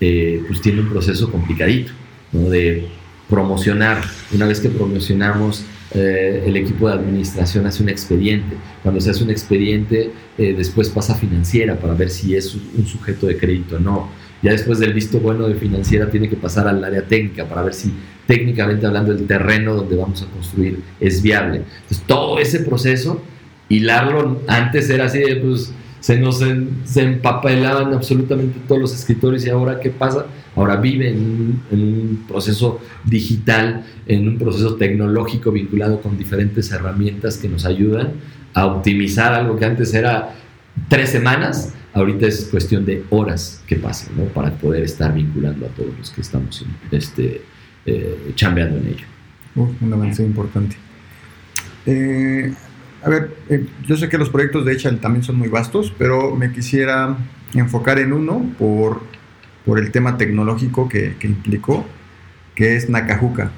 [0.00, 1.92] eh, pues tiene un proceso complicadito,
[2.32, 2.86] De
[3.28, 5.64] promocionar, una vez que promocionamos,
[5.94, 8.56] eh, el equipo de administración hace un expediente.
[8.82, 13.26] Cuando se hace un expediente, después pasa a financiera para ver si es un sujeto
[13.26, 14.08] de crédito o no.
[14.42, 17.72] Ya después del visto bueno de financiera tiene que pasar al área técnica para ver
[17.72, 17.92] si
[18.26, 21.62] técnicamente hablando el terreno donde vamos a construir es viable.
[21.82, 23.22] Entonces todo ese proceso
[23.68, 25.72] hilarlo antes era así de, pues,
[26.04, 26.42] se nos
[26.96, 30.26] empapelaban absolutamente todos los escritores y ahora qué pasa?
[30.54, 37.48] Ahora vive en un, proceso digital, en un proceso tecnológico vinculado con diferentes herramientas que
[37.48, 38.12] nos ayudan
[38.52, 40.34] a optimizar algo que antes era
[40.90, 44.24] tres semanas, ahorita es cuestión de horas que pasan, ¿no?
[44.24, 47.40] Para poder estar vinculando a todos los que estamos este,
[47.86, 49.06] eh, chambeando en ello.
[49.56, 50.76] un avance importante.
[51.86, 52.52] Eh,
[53.04, 56.34] a ver, eh, yo sé que los proyectos de Echal también son muy vastos, pero
[56.34, 57.16] me quisiera
[57.52, 59.02] enfocar en uno por,
[59.66, 61.84] por el tema tecnológico que, implicó,
[62.54, 63.50] que es Nakajuca.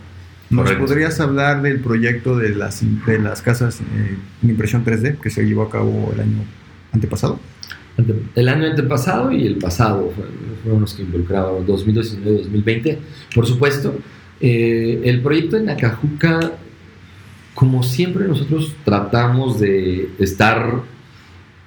[0.51, 5.31] ¿Nos podrías hablar del proyecto de las, de las casas eh, en impresión 3D que
[5.31, 6.39] se llevó a cabo el año
[6.93, 7.41] antepasado?
[8.35, 10.13] El año antepasado y el pasado
[10.63, 12.99] fueron los que involucraban 2019-2020.
[13.35, 13.97] Por supuesto,
[14.41, 16.53] eh, el proyecto de Nakajuca
[17.57, 20.83] como siempre nosotros tratamos de estar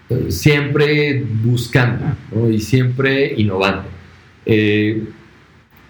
[0.08, 2.16] eh, siempre buscando
[2.48, 3.90] y siempre innovando.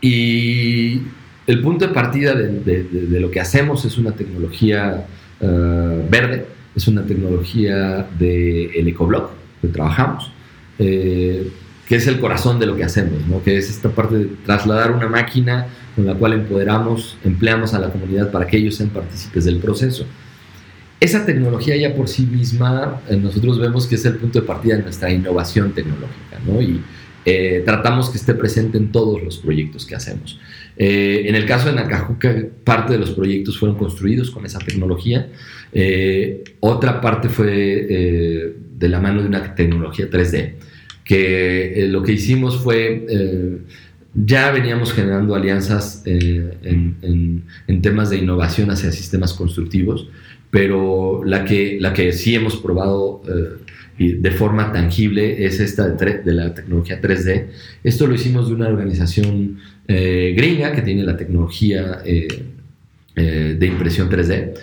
[0.02, 1.02] y
[1.48, 5.06] el punto de partida de, lo que hacemos es una tecnología
[5.42, 9.32] verde, es una tecnología del de ecoblock
[9.62, 10.32] que trabajamos
[11.90, 15.08] que es el corazón de lo que hacemos, que es esta parte de trasladar una
[15.08, 15.66] máquina
[16.00, 20.06] con la cual empoderamos, empleamos a la comunidad para que ellos sean partícipes del proceso.
[20.98, 24.78] Esa tecnología ya por sí misma, eh, nosotros vemos que es el punto de partida
[24.78, 26.62] de nuestra innovación tecnológica, ¿no?
[26.62, 26.80] y
[27.26, 30.40] eh, tratamos que esté presente en todos los proyectos que hacemos.
[30.78, 32.34] Eh, en el caso de Nacajuca,
[32.64, 35.28] parte de los proyectos fueron construidos con esa tecnología.
[36.62, 40.54] otra parte fue de la mano de una tecnología 3D
[41.10, 43.58] que eh, lo que hicimos fue, eh,
[44.26, 50.10] ya veníamos generando alianzas eh, en, temas de innovación hacia sistemas constructivos,
[50.52, 53.22] pero la que, la que sí hemos probado
[53.98, 57.48] de forma tangible es esta de, de, la tecnología 3D.
[57.84, 62.02] Esto lo hicimos de una organización gringa que tiene la tecnología
[63.16, 64.54] de impresión 3D.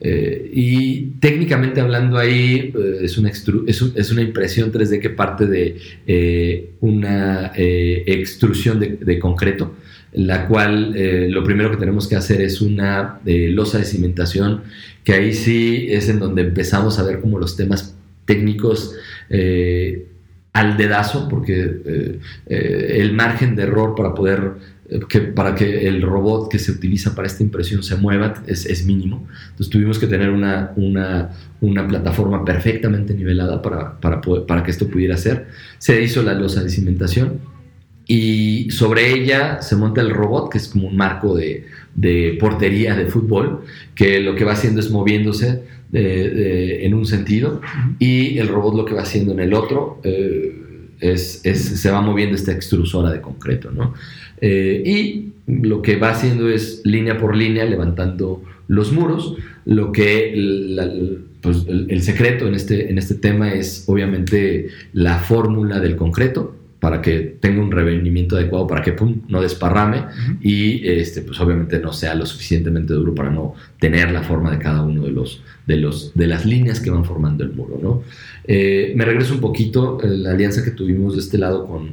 [0.00, 5.76] Eh, y técnicamente hablando ahí eh, es, una es, una impresión 3D que parte de
[6.06, 9.74] eh, una extrusión de, concreto,
[10.12, 10.94] la cual
[11.30, 14.62] lo primero que tenemos que hacer es una losa de cimentación,
[15.04, 18.94] que ahí sí es en donde empezamos a ver como los temas técnicos
[20.52, 24.52] al dedazo, porque el margen de error para poder
[25.08, 28.86] que para que el robot que se utiliza para esta impresión se mueva es, es
[28.86, 29.26] mínimo.
[29.50, 34.88] Entonces tuvimos que tener una, una, una plataforma perfectamente nivelada para, para, para, que esto
[34.88, 35.48] pudiera hacer.
[35.78, 37.38] Se hizo la losa de cimentación
[38.06, 42.96] y sobre ella se monta el robot, que es como un marco de, de portería
[42.96, 47.60] de fútbol, que lo que va haciendo es moviéndose en un sentido
[47.98, 50.00] y el robot lo que va haciendo en el otro.
[50.04, 50.64] Eh,
[51.00, 53.94] es, se va moviendo esta extrusora de concreto, ¿no?
[54.40, 59.36] Eh, y lo que va haciendo es línea por línea levantando los muros.
[59.64, 65.96] Lo que pues, el, secreto en este, en este tema es obviamente la fórmula del
[65.96, 68.94] concreto para que tenga un revenimiento adecuado, para que
[69.28, 70.04] no desparrame
[70.40, 74.58] y este, pues obviamente no sea lo suficientemente duro para no tener la forma de
[74.58, 77.78] cada uno de, los, de, los, de las líneas que van formando el muro.
[77.82, 78.02] ¿no?
[78.44, 81.90] Eh, me regreso un poquito, eh, la alianza que tuvimos de este lado con,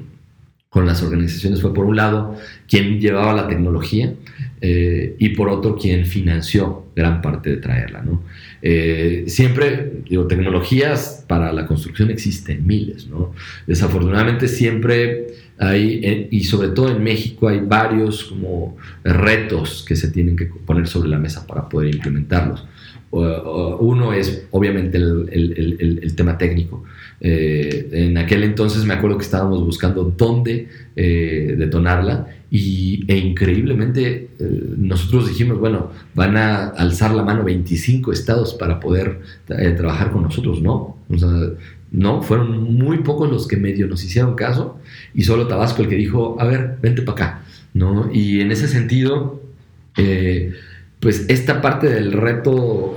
[0.70, 2.36] con las organizaciones fue por un lado
[2.68, 4.14] quien llevaba la tecnología
[4.62, 8.02] eh, y por otro quien financió gran parte de traerla.
[8.02, 8.22] ¿no?
[8.68, 13.06] Eh, siempre, digo, tecnologías para la construcción existen miles.
[13.06, 13.32] ¿no?
[13.68, 15.28] Desafortunadamente siempre
[15.60, 20.88] hay, y sobre todo en México hay varios como retos que se tienen que poner
[20.88, 22.66] sobre la mesa para poder implementarlos.
[23.12, 26.84] Uno es obviamente el, tema técnico.
[27.28, 34.30] Eh, en aquel entonces me acuerdo que estábamos buscando dónde eh, detonarla y, e increíblemente
[34.38, 40.22] eh, nosotros dijimos, bueno, van a alzar la mano 25 estados para poder trabajar con
[40.22, 40.98] nosotros, ¿no?
[41.92, 44.78] no, fueron muy pocos los que medio nos hicieron caso
[45.16, 47.42] y solo Tabasco el que dijo, a ver, vente para acá,
[47.74, 48.08] ¿no?
[48.14, 49.42] Y en ese sentido
[51.00, 52.96] pues esta parte del reto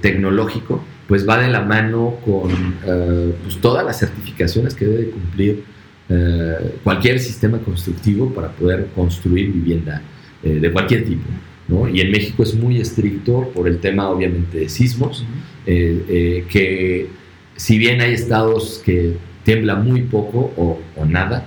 [0.00, 2.50] tecnológico pues va de la mano con
[2.86, 5.64] eh, pues todas las certificaciones que debe cumplir
[6.10, 10.02] eh, cualquier sistema constructivo para poder construir vivienda
[10.40, 11.24] de cualquier tipo.
[11.66, 11.88] ¿no?
[11.88, 15.24] Y en México es muy estricto por el tema obviamente de sismos,
[15.66, 17.08] que
[17.56, 21.44] si bien hay estados que tiembla muy poco o, nada,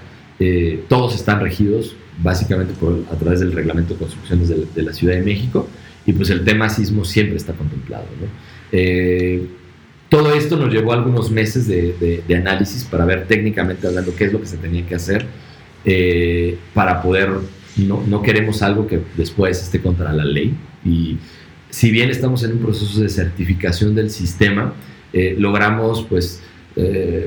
[0.89, 5.21] todos están regidos básicamente por, a través del reglamento de construcciones de la Ciudad de
[5.21, 5.69] México
[6.06, 8.06] y pues el tema sismo siempre está contemplado.
[8.71, 9.47] Eh,
[10.10, 14.41] todo esto nos llevó algunos meses de, análisis para ver técnicamente hablando qué es lo
[14.41, 15.25] que se tenía que hacer
[15.86, 17.29] eh, para poder,
[17.77, 20.53] no, no, queremos algo que después esté contra la ley
[20.84, 21.17] y
[21.69, 24.73] si bien estamos en un proceso de certificación del sistema,
[25.13, 26.41] eh, logramos pues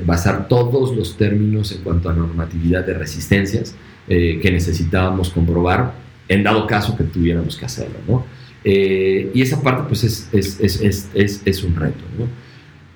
[0.05, 3.75] basar todos los términos en cuanto a normatividad de resistencias
[4.07, 5.93] que necesitábamos comprobar
[6.27, 8.25] en dado caso que tuviéramos que hacerlo, ¿no?
[8.65, 10.59] Eh, y esa parte pues es, es,
[11.13, 12.03] es, es un reto.
[12.17, 12.27] ¿no?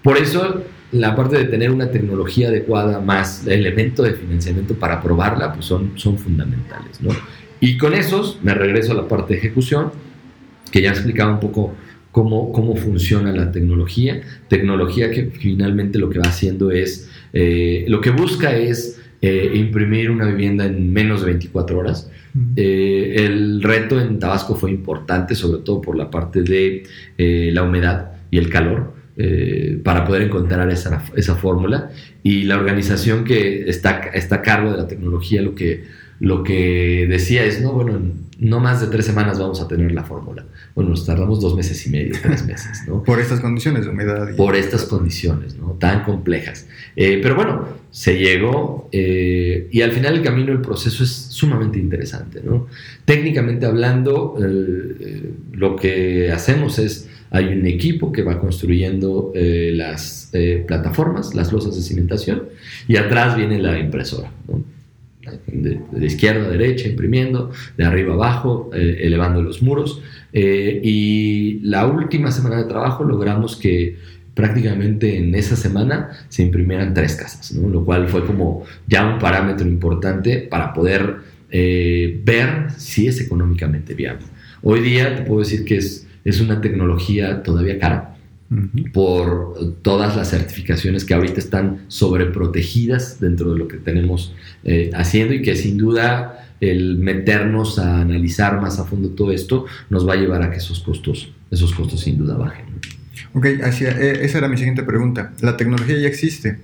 [0.02, 5.02] Por eso la parte de tener una tecnología adecuada más el elemento de financiamiento para
[5.02, 7.00] probarla pues son, son fundamentales.
[7.02, 7.12] ¿no?
[7.60, 9.92] Y con esos me regreso a la parte de ejecución,
[10.72, 11.76] que ya explicaba un poco
[12.12, 14.22] cómo, cómo funciona la tecnología.
[14.48, 20.10] Tecnología que finalmente lo que va haciendo es, eh, lo que busca es eh, imprimir
[20.10, 22.10] una vivienda en menos de 24 horas.
[22.56, 26.84] Eh, el reto en Tabasco fue importante, sobre todo por la parte de
[27.18, 28.98] eh, la humedad y el calor.
[29.22, 31.92] eh, para poder encontrar esa, fórmula.
[32.24, 35.84] Y la organización que está, está a cargo de la tecnología lo que,
[36.22, 38.00] lo que decía es, no, bueno,
[38.40, 40.46] no más de tres semanas vamos a tener la fórmula.
[40.76, 43.04] Bueno, nos tardamos dos meses y medio, tres meses, ¿no?
[43.06, 44.36] Por estas condiciones de humedad.
[44.36, 45.74] Por estas condiciones, ¿no?
[45.80, 46.68] Tan complejas.
[46.96, 51.80] Eh, pero bueno, se llegó eh, y al final el camino, el proceso es sumamente
[51.80, 52.68] interesante, ¿no?
[53.06, 54.38] Técnicamente hablando,
[55.52, 61.52] lo que hacemos es hay un equipo que va construyendo eh, las eh, plataformas, las
[61.52, 62.44] losas de cimentación,
[62.88, 64.32] y atrás viene la impresora.
[65.48, 70.02] De, izquierda a derecha, imprimiendo, de arriba a abajo, eh, elevando los muros.
[70.32, 73.98] y la última semana de trabajo logramos que
[74.36, 79.68] prácticamente en esa semana se imprimieran tres casas, lo cual fue como ya un parámetro
[79.68, 81.16] importante para poder
[81.52, 84.26] ver si es económicamente viable.
[84.62, 88.16] Hoy día te puedo decir que es es una tecnología todavía cara
[88.94, 94.34] por todas las certificaciones que ahorita están sobreprotegidas dentro de lo que tenemos
[94.64, 99.66] eh, haciendo y que sin duda el meternos a analizar más a fondo todo esto
[99.90, 102.66] nos va a llevar a que esos costos, esos costos sin duda bajen.
[103.34, 105.34] Ok, hacia, eh, esa era mi siguiente pregunta.
[105.42, 106.58] La tecnología ya existe.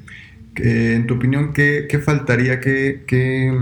[0.56, 2.60] en tu opinión, ¿qué, qué faltaría?
[2.60, 3.54] ¿Qué, qué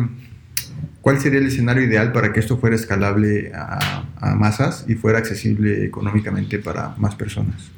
[1.03, 4.05] ¿Cuál sería el escenario ideal para que esto fuera escalable a,
[4.37, 7.72] masas y fuera accesible económicamente para más personas?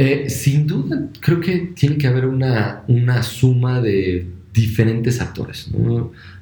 [0.00, 5.68] Eh, sin duda, creo que tiene que haber una, una suma de diferentes actores.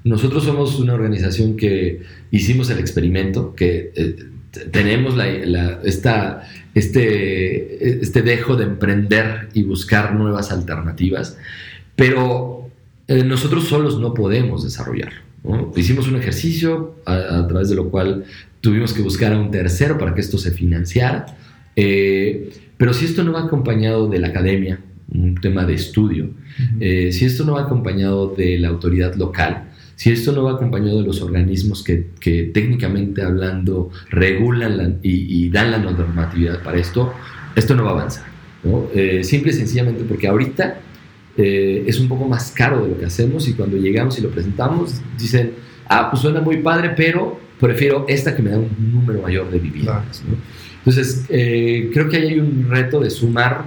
[0.04, 4.16] Nosotros somos una organización que hicimos el experimento, que eh,
[4.70, 5.26] tenemos la,
[5.84, 11.38] esta, este, este dejo de emprender y buscar nuevas alternativas,
[11.94, 12.68] pero
[13.08, 15.20] eh, nosotros solos no podemos desarrollarlo.
[15.76, 18.24] Hicimos un ejercicio a, través de lo cual
[18.60, 21.24] tuvimos que buscar a un tercero para que esto se financiara.
[21.74, 24.80] Eh, pero si esto no va acompañado de la academia,
[25.12, 26.30] un tema de estudio,
[26.80, 31.00] eh, si esto no va acompañado de la autoridad local, si esto no va acompañado
[31.00, 37.12] de los organismos que, que técnicamente hablando regulan y, dan la normatividad para esto,
[37.54, 38.26] esto no va a avanzar.
[38.94, 40.80] Eh, simple y sencillamente porque ahorita
[41.36, 44.30] eh, es un poco más caro de lo que hacemos y cuando llegamos y lo
[44.30, 45.52] presentamos dicen,
[45.88, 49.58] ah, pues suena muy padre, pero prefiero esta que me da un número mayor de
[49.58, 50.22] viviendas.
[50.78, 53.64] Entonces, eh, creo que ahí hay un reto de sumar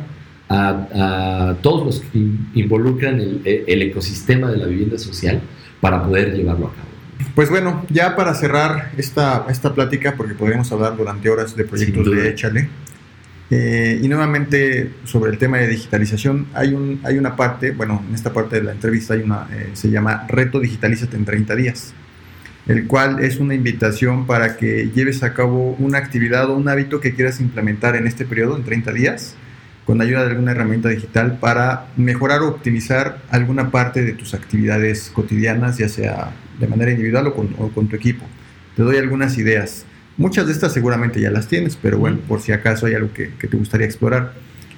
[0.49, 2.17] a, todos los que
[2.55, 5.41] involucran el, el, ecosistema de la vivienda social
[5.79, 6.89] para poder llevarlo a cabo.
[7.35, 12.09] Pues bueno, ya para cerrar esta, esta plática, porque podríamos hablar durante horas de proyectos
[12.09, 12.69] de Échale,
[13.51, 18.13] eh, y nuevamente sobre el tema de digitalización, hay, un, hay una parte, bueno, en
[18.13, 21.93] esta parte de la entrevista hay una, eh, se llama Reto Digitalízate en 30 días,
[22.69, 26.99] el cual es una invitación para que lleves a cabo una actividad o un hábito
[27.01, 29.35] que quieras implementar en este periodo, en 30 días,
[29.87, 35.09] con ayuda de alguna herramienta digital para mejorar o optimizar alguna parte de tus actividades
[35.11, 38.23] cotidianas, ya sea de manera individual o con, o con tu equipo.
[38.75, 39.85] Te doy algunas ideas.
[40.17, 43.29] Muchas de estas seguramente ya las tienes, pero bueno, por si acaso hay algo que,
[43.29, 44.33] te gustaría explorar.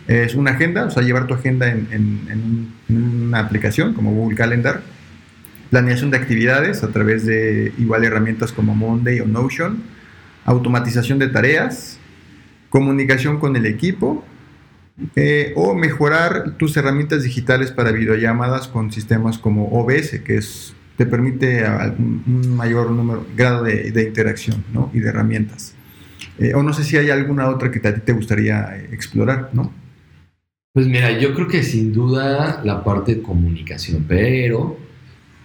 [0.08, 4.82] Es una agenda, o sea, llevar tu agenda en, una aplicación como Google Calendar.
[5.72, 9.82] Planeación de actividades a través de igual herramientas como Monday o Notion.
[10.46, 11.98] Automatización de tareas.
[12.70, 14.24] Comunicación con el equipo.
[15.16, 21.06] Eh, o mejorar tus herramientas digitales para videollamadas con sistemas como OBS, que es te
[21.08, 21.64] permite
[21.98, 24.92] un mayor número, grado de, interacción ¿no?
[24.94, 25.74] y de herramientas.
[26.38, 29.74] Eh, o no sé si hay alguna otra que a ti te gustaría explorar, ¿no?
[30.74, 34.78] Pues mira, yo creo que sin duda la parte de comunicación, pero,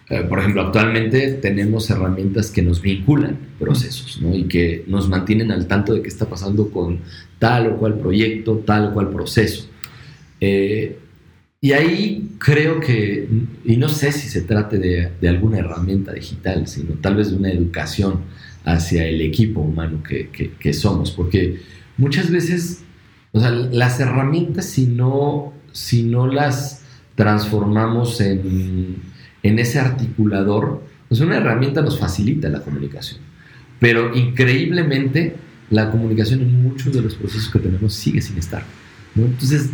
[0.08, 4.34] eh, por ejemplo, actualmente tenemos herramientas que nos vinculan procesos, ¿no?
[4.34, 7.00] Y que nos mantienen al tanto de qué está pasando con
[7.38, 9.68] tal o cual proyecto, tal o cual proceso.
[11.66, 13.28] Y ahí creo que,
[13.64, 17.50] y no sé si se trate de, alguna herramienta digital, sino tal vez de una
[17.50, 18.20] educación
[18.64, 21.62] hacia el equipo humano que, somos, porque
[21.96, 22.82] muchas veces,
[23.32, 26.84] o sea, las herramientas si no, si no las
[27.14, 29.02] transformamos en,
[29.58, 33.20] ese articulador, pues una herramienta nos facilita la comunicación,
[33.78, 35.36] pero increíblemente
[35.70, 38.62] la comunicación en muchos de los procesos que tenemos sigue sin estar.
[39.16, 39.70] Entonces,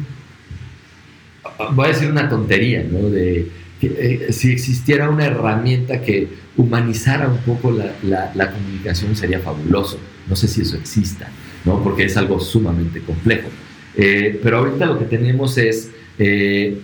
[1.74, 3.10] voy a decir una tontería, ¿no?
[3.10, 3.48] De
[3.82, 9.98] eh, si existiera una herramienta que humanizara un poco la, comunicación sería fabuloso.
[10.28, 11.28] No sé si eso exista,
[11.64, 11.82] ¿no?
[11.82, 13.48] Porque es algo sumamente complejo.
[13.96, 16.80] Eh, pero ahorita lo que tenemos es eh,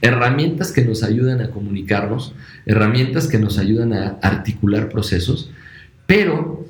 [0.00, 2.34] herramientas que nos ayudan a comunicarnos,
[2.66, 5.50] herramientas que nos ayudan a articular procesos,
[6.06, 6.66] pero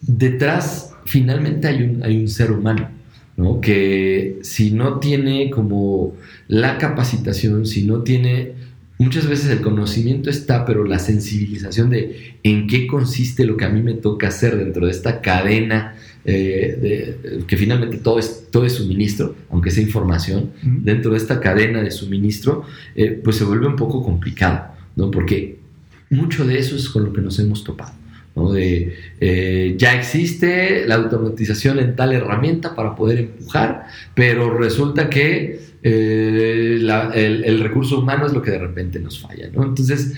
[0.00, 2.90] detrás finalmente hay un, hay un ser humano
[3.36, 3.60] ¿no?
[3.60, 6.14] Que si no tiene como
[6.48, 8.52] la capacitación, si no tiene
[8.98, 13.68] muchas veces el conocimiento está, pero la sensibilización de en qué consiste lo que a
[13.68, 18.64] mí me toca hacer dentro de esta cadena, eh, de, que finalmente todo es, todo
[18.64, 22.64] es suministro, aunque sea información, dentro de esta cadena de suministro,
[22.94, 25.10] eh, pues se vuelve un poco complicado, ¿no?
[25.10, 25.58] Porque
[26.10, 27.92] mucho de eso es con lo que nos hemos topado.
[28.36, 28.52] ¿no?
[28.52, 35.60] De, eh, ya existe la automatización en tal herramienta para poder empujar, pero resulta que
[35.86, 36.78] eh,
[37.44, 39.50] el, recurso humano es lo que de repente nos falla.
[39.52, 39.62] ¿no?
[39.64, 40.14] Entonces,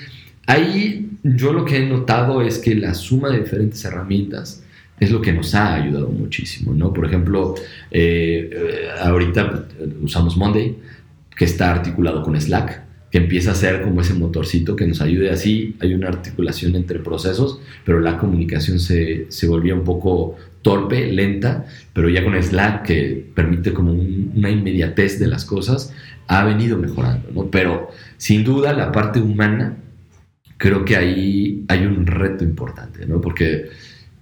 [0.46, 4.62] ahí yo lo que he notado es que la suma de diferentes herramientas
[5.00, 6.72] es lo que nos ha ayudado muchísimo.
[6.72, 6.92] ¿no?
[6.92, 7.56] Por ejemplo,
[7.90, 9.66] eh, ahorita
[10.00, 10.76] usamos Monday,
[11.36, 15.30] que está articulado con Slack que empieza a ser como ese motorcito que nos ayude
[15.30, 15.76] así.
[15.80, 20.36] Hay una articulación entre procesos, pero la comunicación se, se volvía un poco
[20.66, 25.94] torpe, lenta, pero ya con Slack, que permite como una inmediatez de las cosas,
[26.26, 27.48] ha venido mejorando, ¿no?
[27.52, 29.76] Pero sin duda la parte humana,
[30.56, 33.20] creo que ahí hay un reto importante, ¿no?
[33.20, 33.66] Porque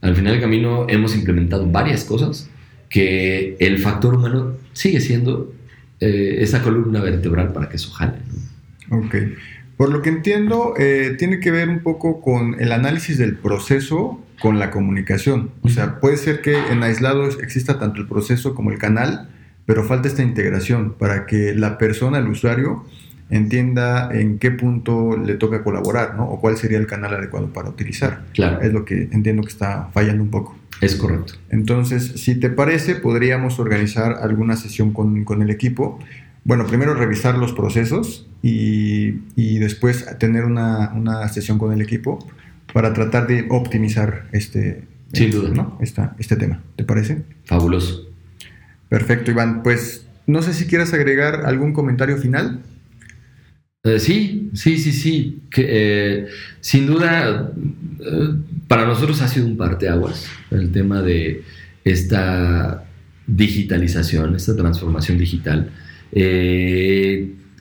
[0.03, 2.51] al final del camino hemos implementado varias cosas
[2.91, 5.51] que el factor humano sigue siendo
[5.99, 8.19] eh, esa columna vertebral para que eso jale,
[8.91, 8.99] ¿no?
[8.99, 9.15] Ok.
[9.79, 14.21] Por lo que entiendo, eh, tiene que ver un poco con el análisis del proceso
[14.41, 15.51] con la comunicación.
[15.63, 19.29] O sea, puede ser que en aislado exista tanto el proceso como el canal,
[19.67, 22.85] pero falta esta integración para que la persona, el usuario,
[23.31, 26.25] entienda en qué punto le toca colaborar, ¿no?
[26.25, 28.25] O cuál sería el canal adecuado para utilizar.
[28.35, 28.61] Claro.
[28.61, 30.57] Es lo que entiendo que está fallando un poco.
[30.81, 31.35] Es correcto.
[31.51, 36.01] Entonces, si te parece, podríamos organizar alguna sesión con, con el equipo
[36.45, 42.19] bueno, primero revisar los procesos y, y después tener una, una, sesión con el equipo
[42.75, 45.51] para tratar de optimizar este, Sin duda.
[45.51, 45.79] ¿no?
[45.81, 46.61] Esta, este tema.
[46.75, 47.23] ¿Te parece?
[47.45, 48.11] Fabuloso.
[48.89, 49.63] Perfecto, Iván.
[49.63, 52.63] Pues no sé si quieres agregar algún comentario final.
[53.85, 55.43] Eh, sí, sí, sí, sí.
[55.53, 56.27] Que, eh,
[56.61, 57.53] sin duda,
[58.01, 58.29] eh,
[58.67, 61.45] para nosotros ha sido un parteaguas el tema de
[61.85, 62.85] esta
[63.29, 65.71] digitalización, esta transformación digital.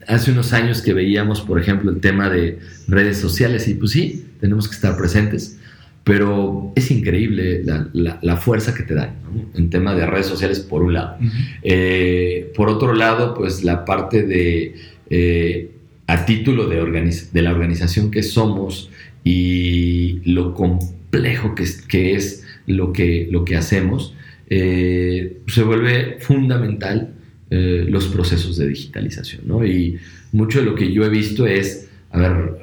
[0.08, 2.58] Hace unos años que veíamos, por ejemplo, el tema de
[2.88, 5.58] redes sociales y pues sí, tenemos que estar presentes,
[6.04, 9.16] pero es increíble la, fuerza que te dan
[9.56, 11.16] en tema de redes sociales por un lado.
[11.62, 14.76] Eh, por otro lado, pues la parte de,
[15.10, 15.72] eh,
[16.08, 16.76] a título de,
[17.32, 18.90] de la organización que somos
[19.24, 24.14] y lo complejo que es, que es lo, que, lo que hacemos,
[24.50, 27.14] se vuelve fundamental
[27.50, 29.44] eh, los procesos de digitalización.
[29.46, 29.66] ¿no?
[29.66, 30.00] Y
[30.34, 32.58] mucho de lo que yo he visto es, a ver,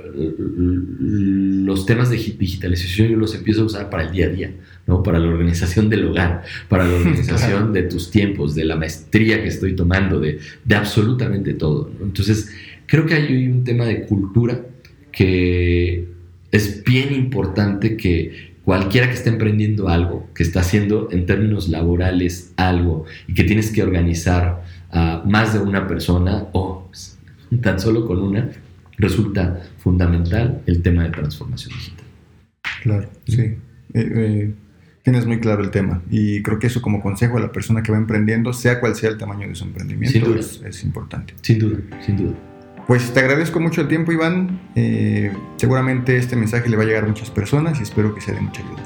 [1.71, 4.53] los temas de digitalización yo los empiezo a usar para el día a día,
[4.87, 5.03] ¿no?
[5.03, 9.49] para la organización del hogar, para la organización de tus tiempos, de la maestría que
[9.49, 11.91] estoy tomando, de, de absolutamente todo.
[12.03, 12.51] Entonces,
[12.87, 14.61] creo que hay un tema de cultura
[15.13, 16.09] que
[16.51, 22.53] es bien importante que cualquiera que esté emprendiendo algo, que está haciendo en términos laborales
[22.57, 26.89] algo y que tienes que organizar a más de una persona o
[27.63, 28.51] tan solo con una,
[29.01, 32.05] resulta fundamental el tema de transformación digital.
[32.83, 33.41] Claro, sí.
[33.41, 33.59] Eh,
[33.95, 34.55] eh,
[35.03, 37.91] tienes muy claro el tema y creo que eso como consejo a la persona que
[37.93, 41.35] va emprendiendo, sea cual sea el tamaño de su emprendimiento, Es, importante.
[41.43, 42.35] Sin duda, sin duda.
[42.87, 44.61] Pues te agradezco mucho el tiempo, Iván.
[44.75, 48.35] Eh, seguramente este mensaje le va a llegar a muchas personas y espero que sea
[48.35, 48.83] de mucha ayuda.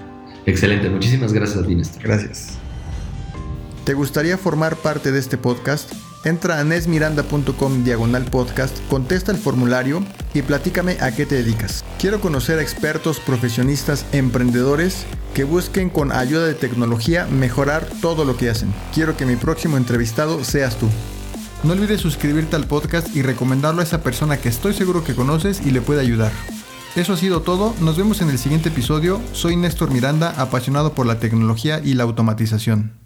[0.47, 2.03] Excelente, muchísimas gracias Néstor.
[2.03, 2.59] Gracias.
[3.85, 5.93] ¿Te gustaría formar parte de este podcast?
[6.25, 10.03] Entra a nesmiranda.com diagonal podcast, contesta el formulario
[10.33, 11.85] y platícame a qué te dedicas.
[11.99, 15.05] Quiero conocer a expertos, profesionistas, emprendedores
[15.35, 18.73] que busquen con ayuda de tecnología mejorar todo lo que hacen.
[18.95, 20.89] Quiero que mi próximo entrevistado seas tú.
[21.63, 25.61] No olvides suscribirte al podcast y recomendarlo a esa persona que estoy seguro que conoces
[25.67, 26.33] y le puede ayudar.
[26.97, 29.21] Eso ha sido todo, nos vemos en el siguiente episodio.
[29.33, 33.04] Soy Néstor Miranda, apasionado por la tecnología y la automatización.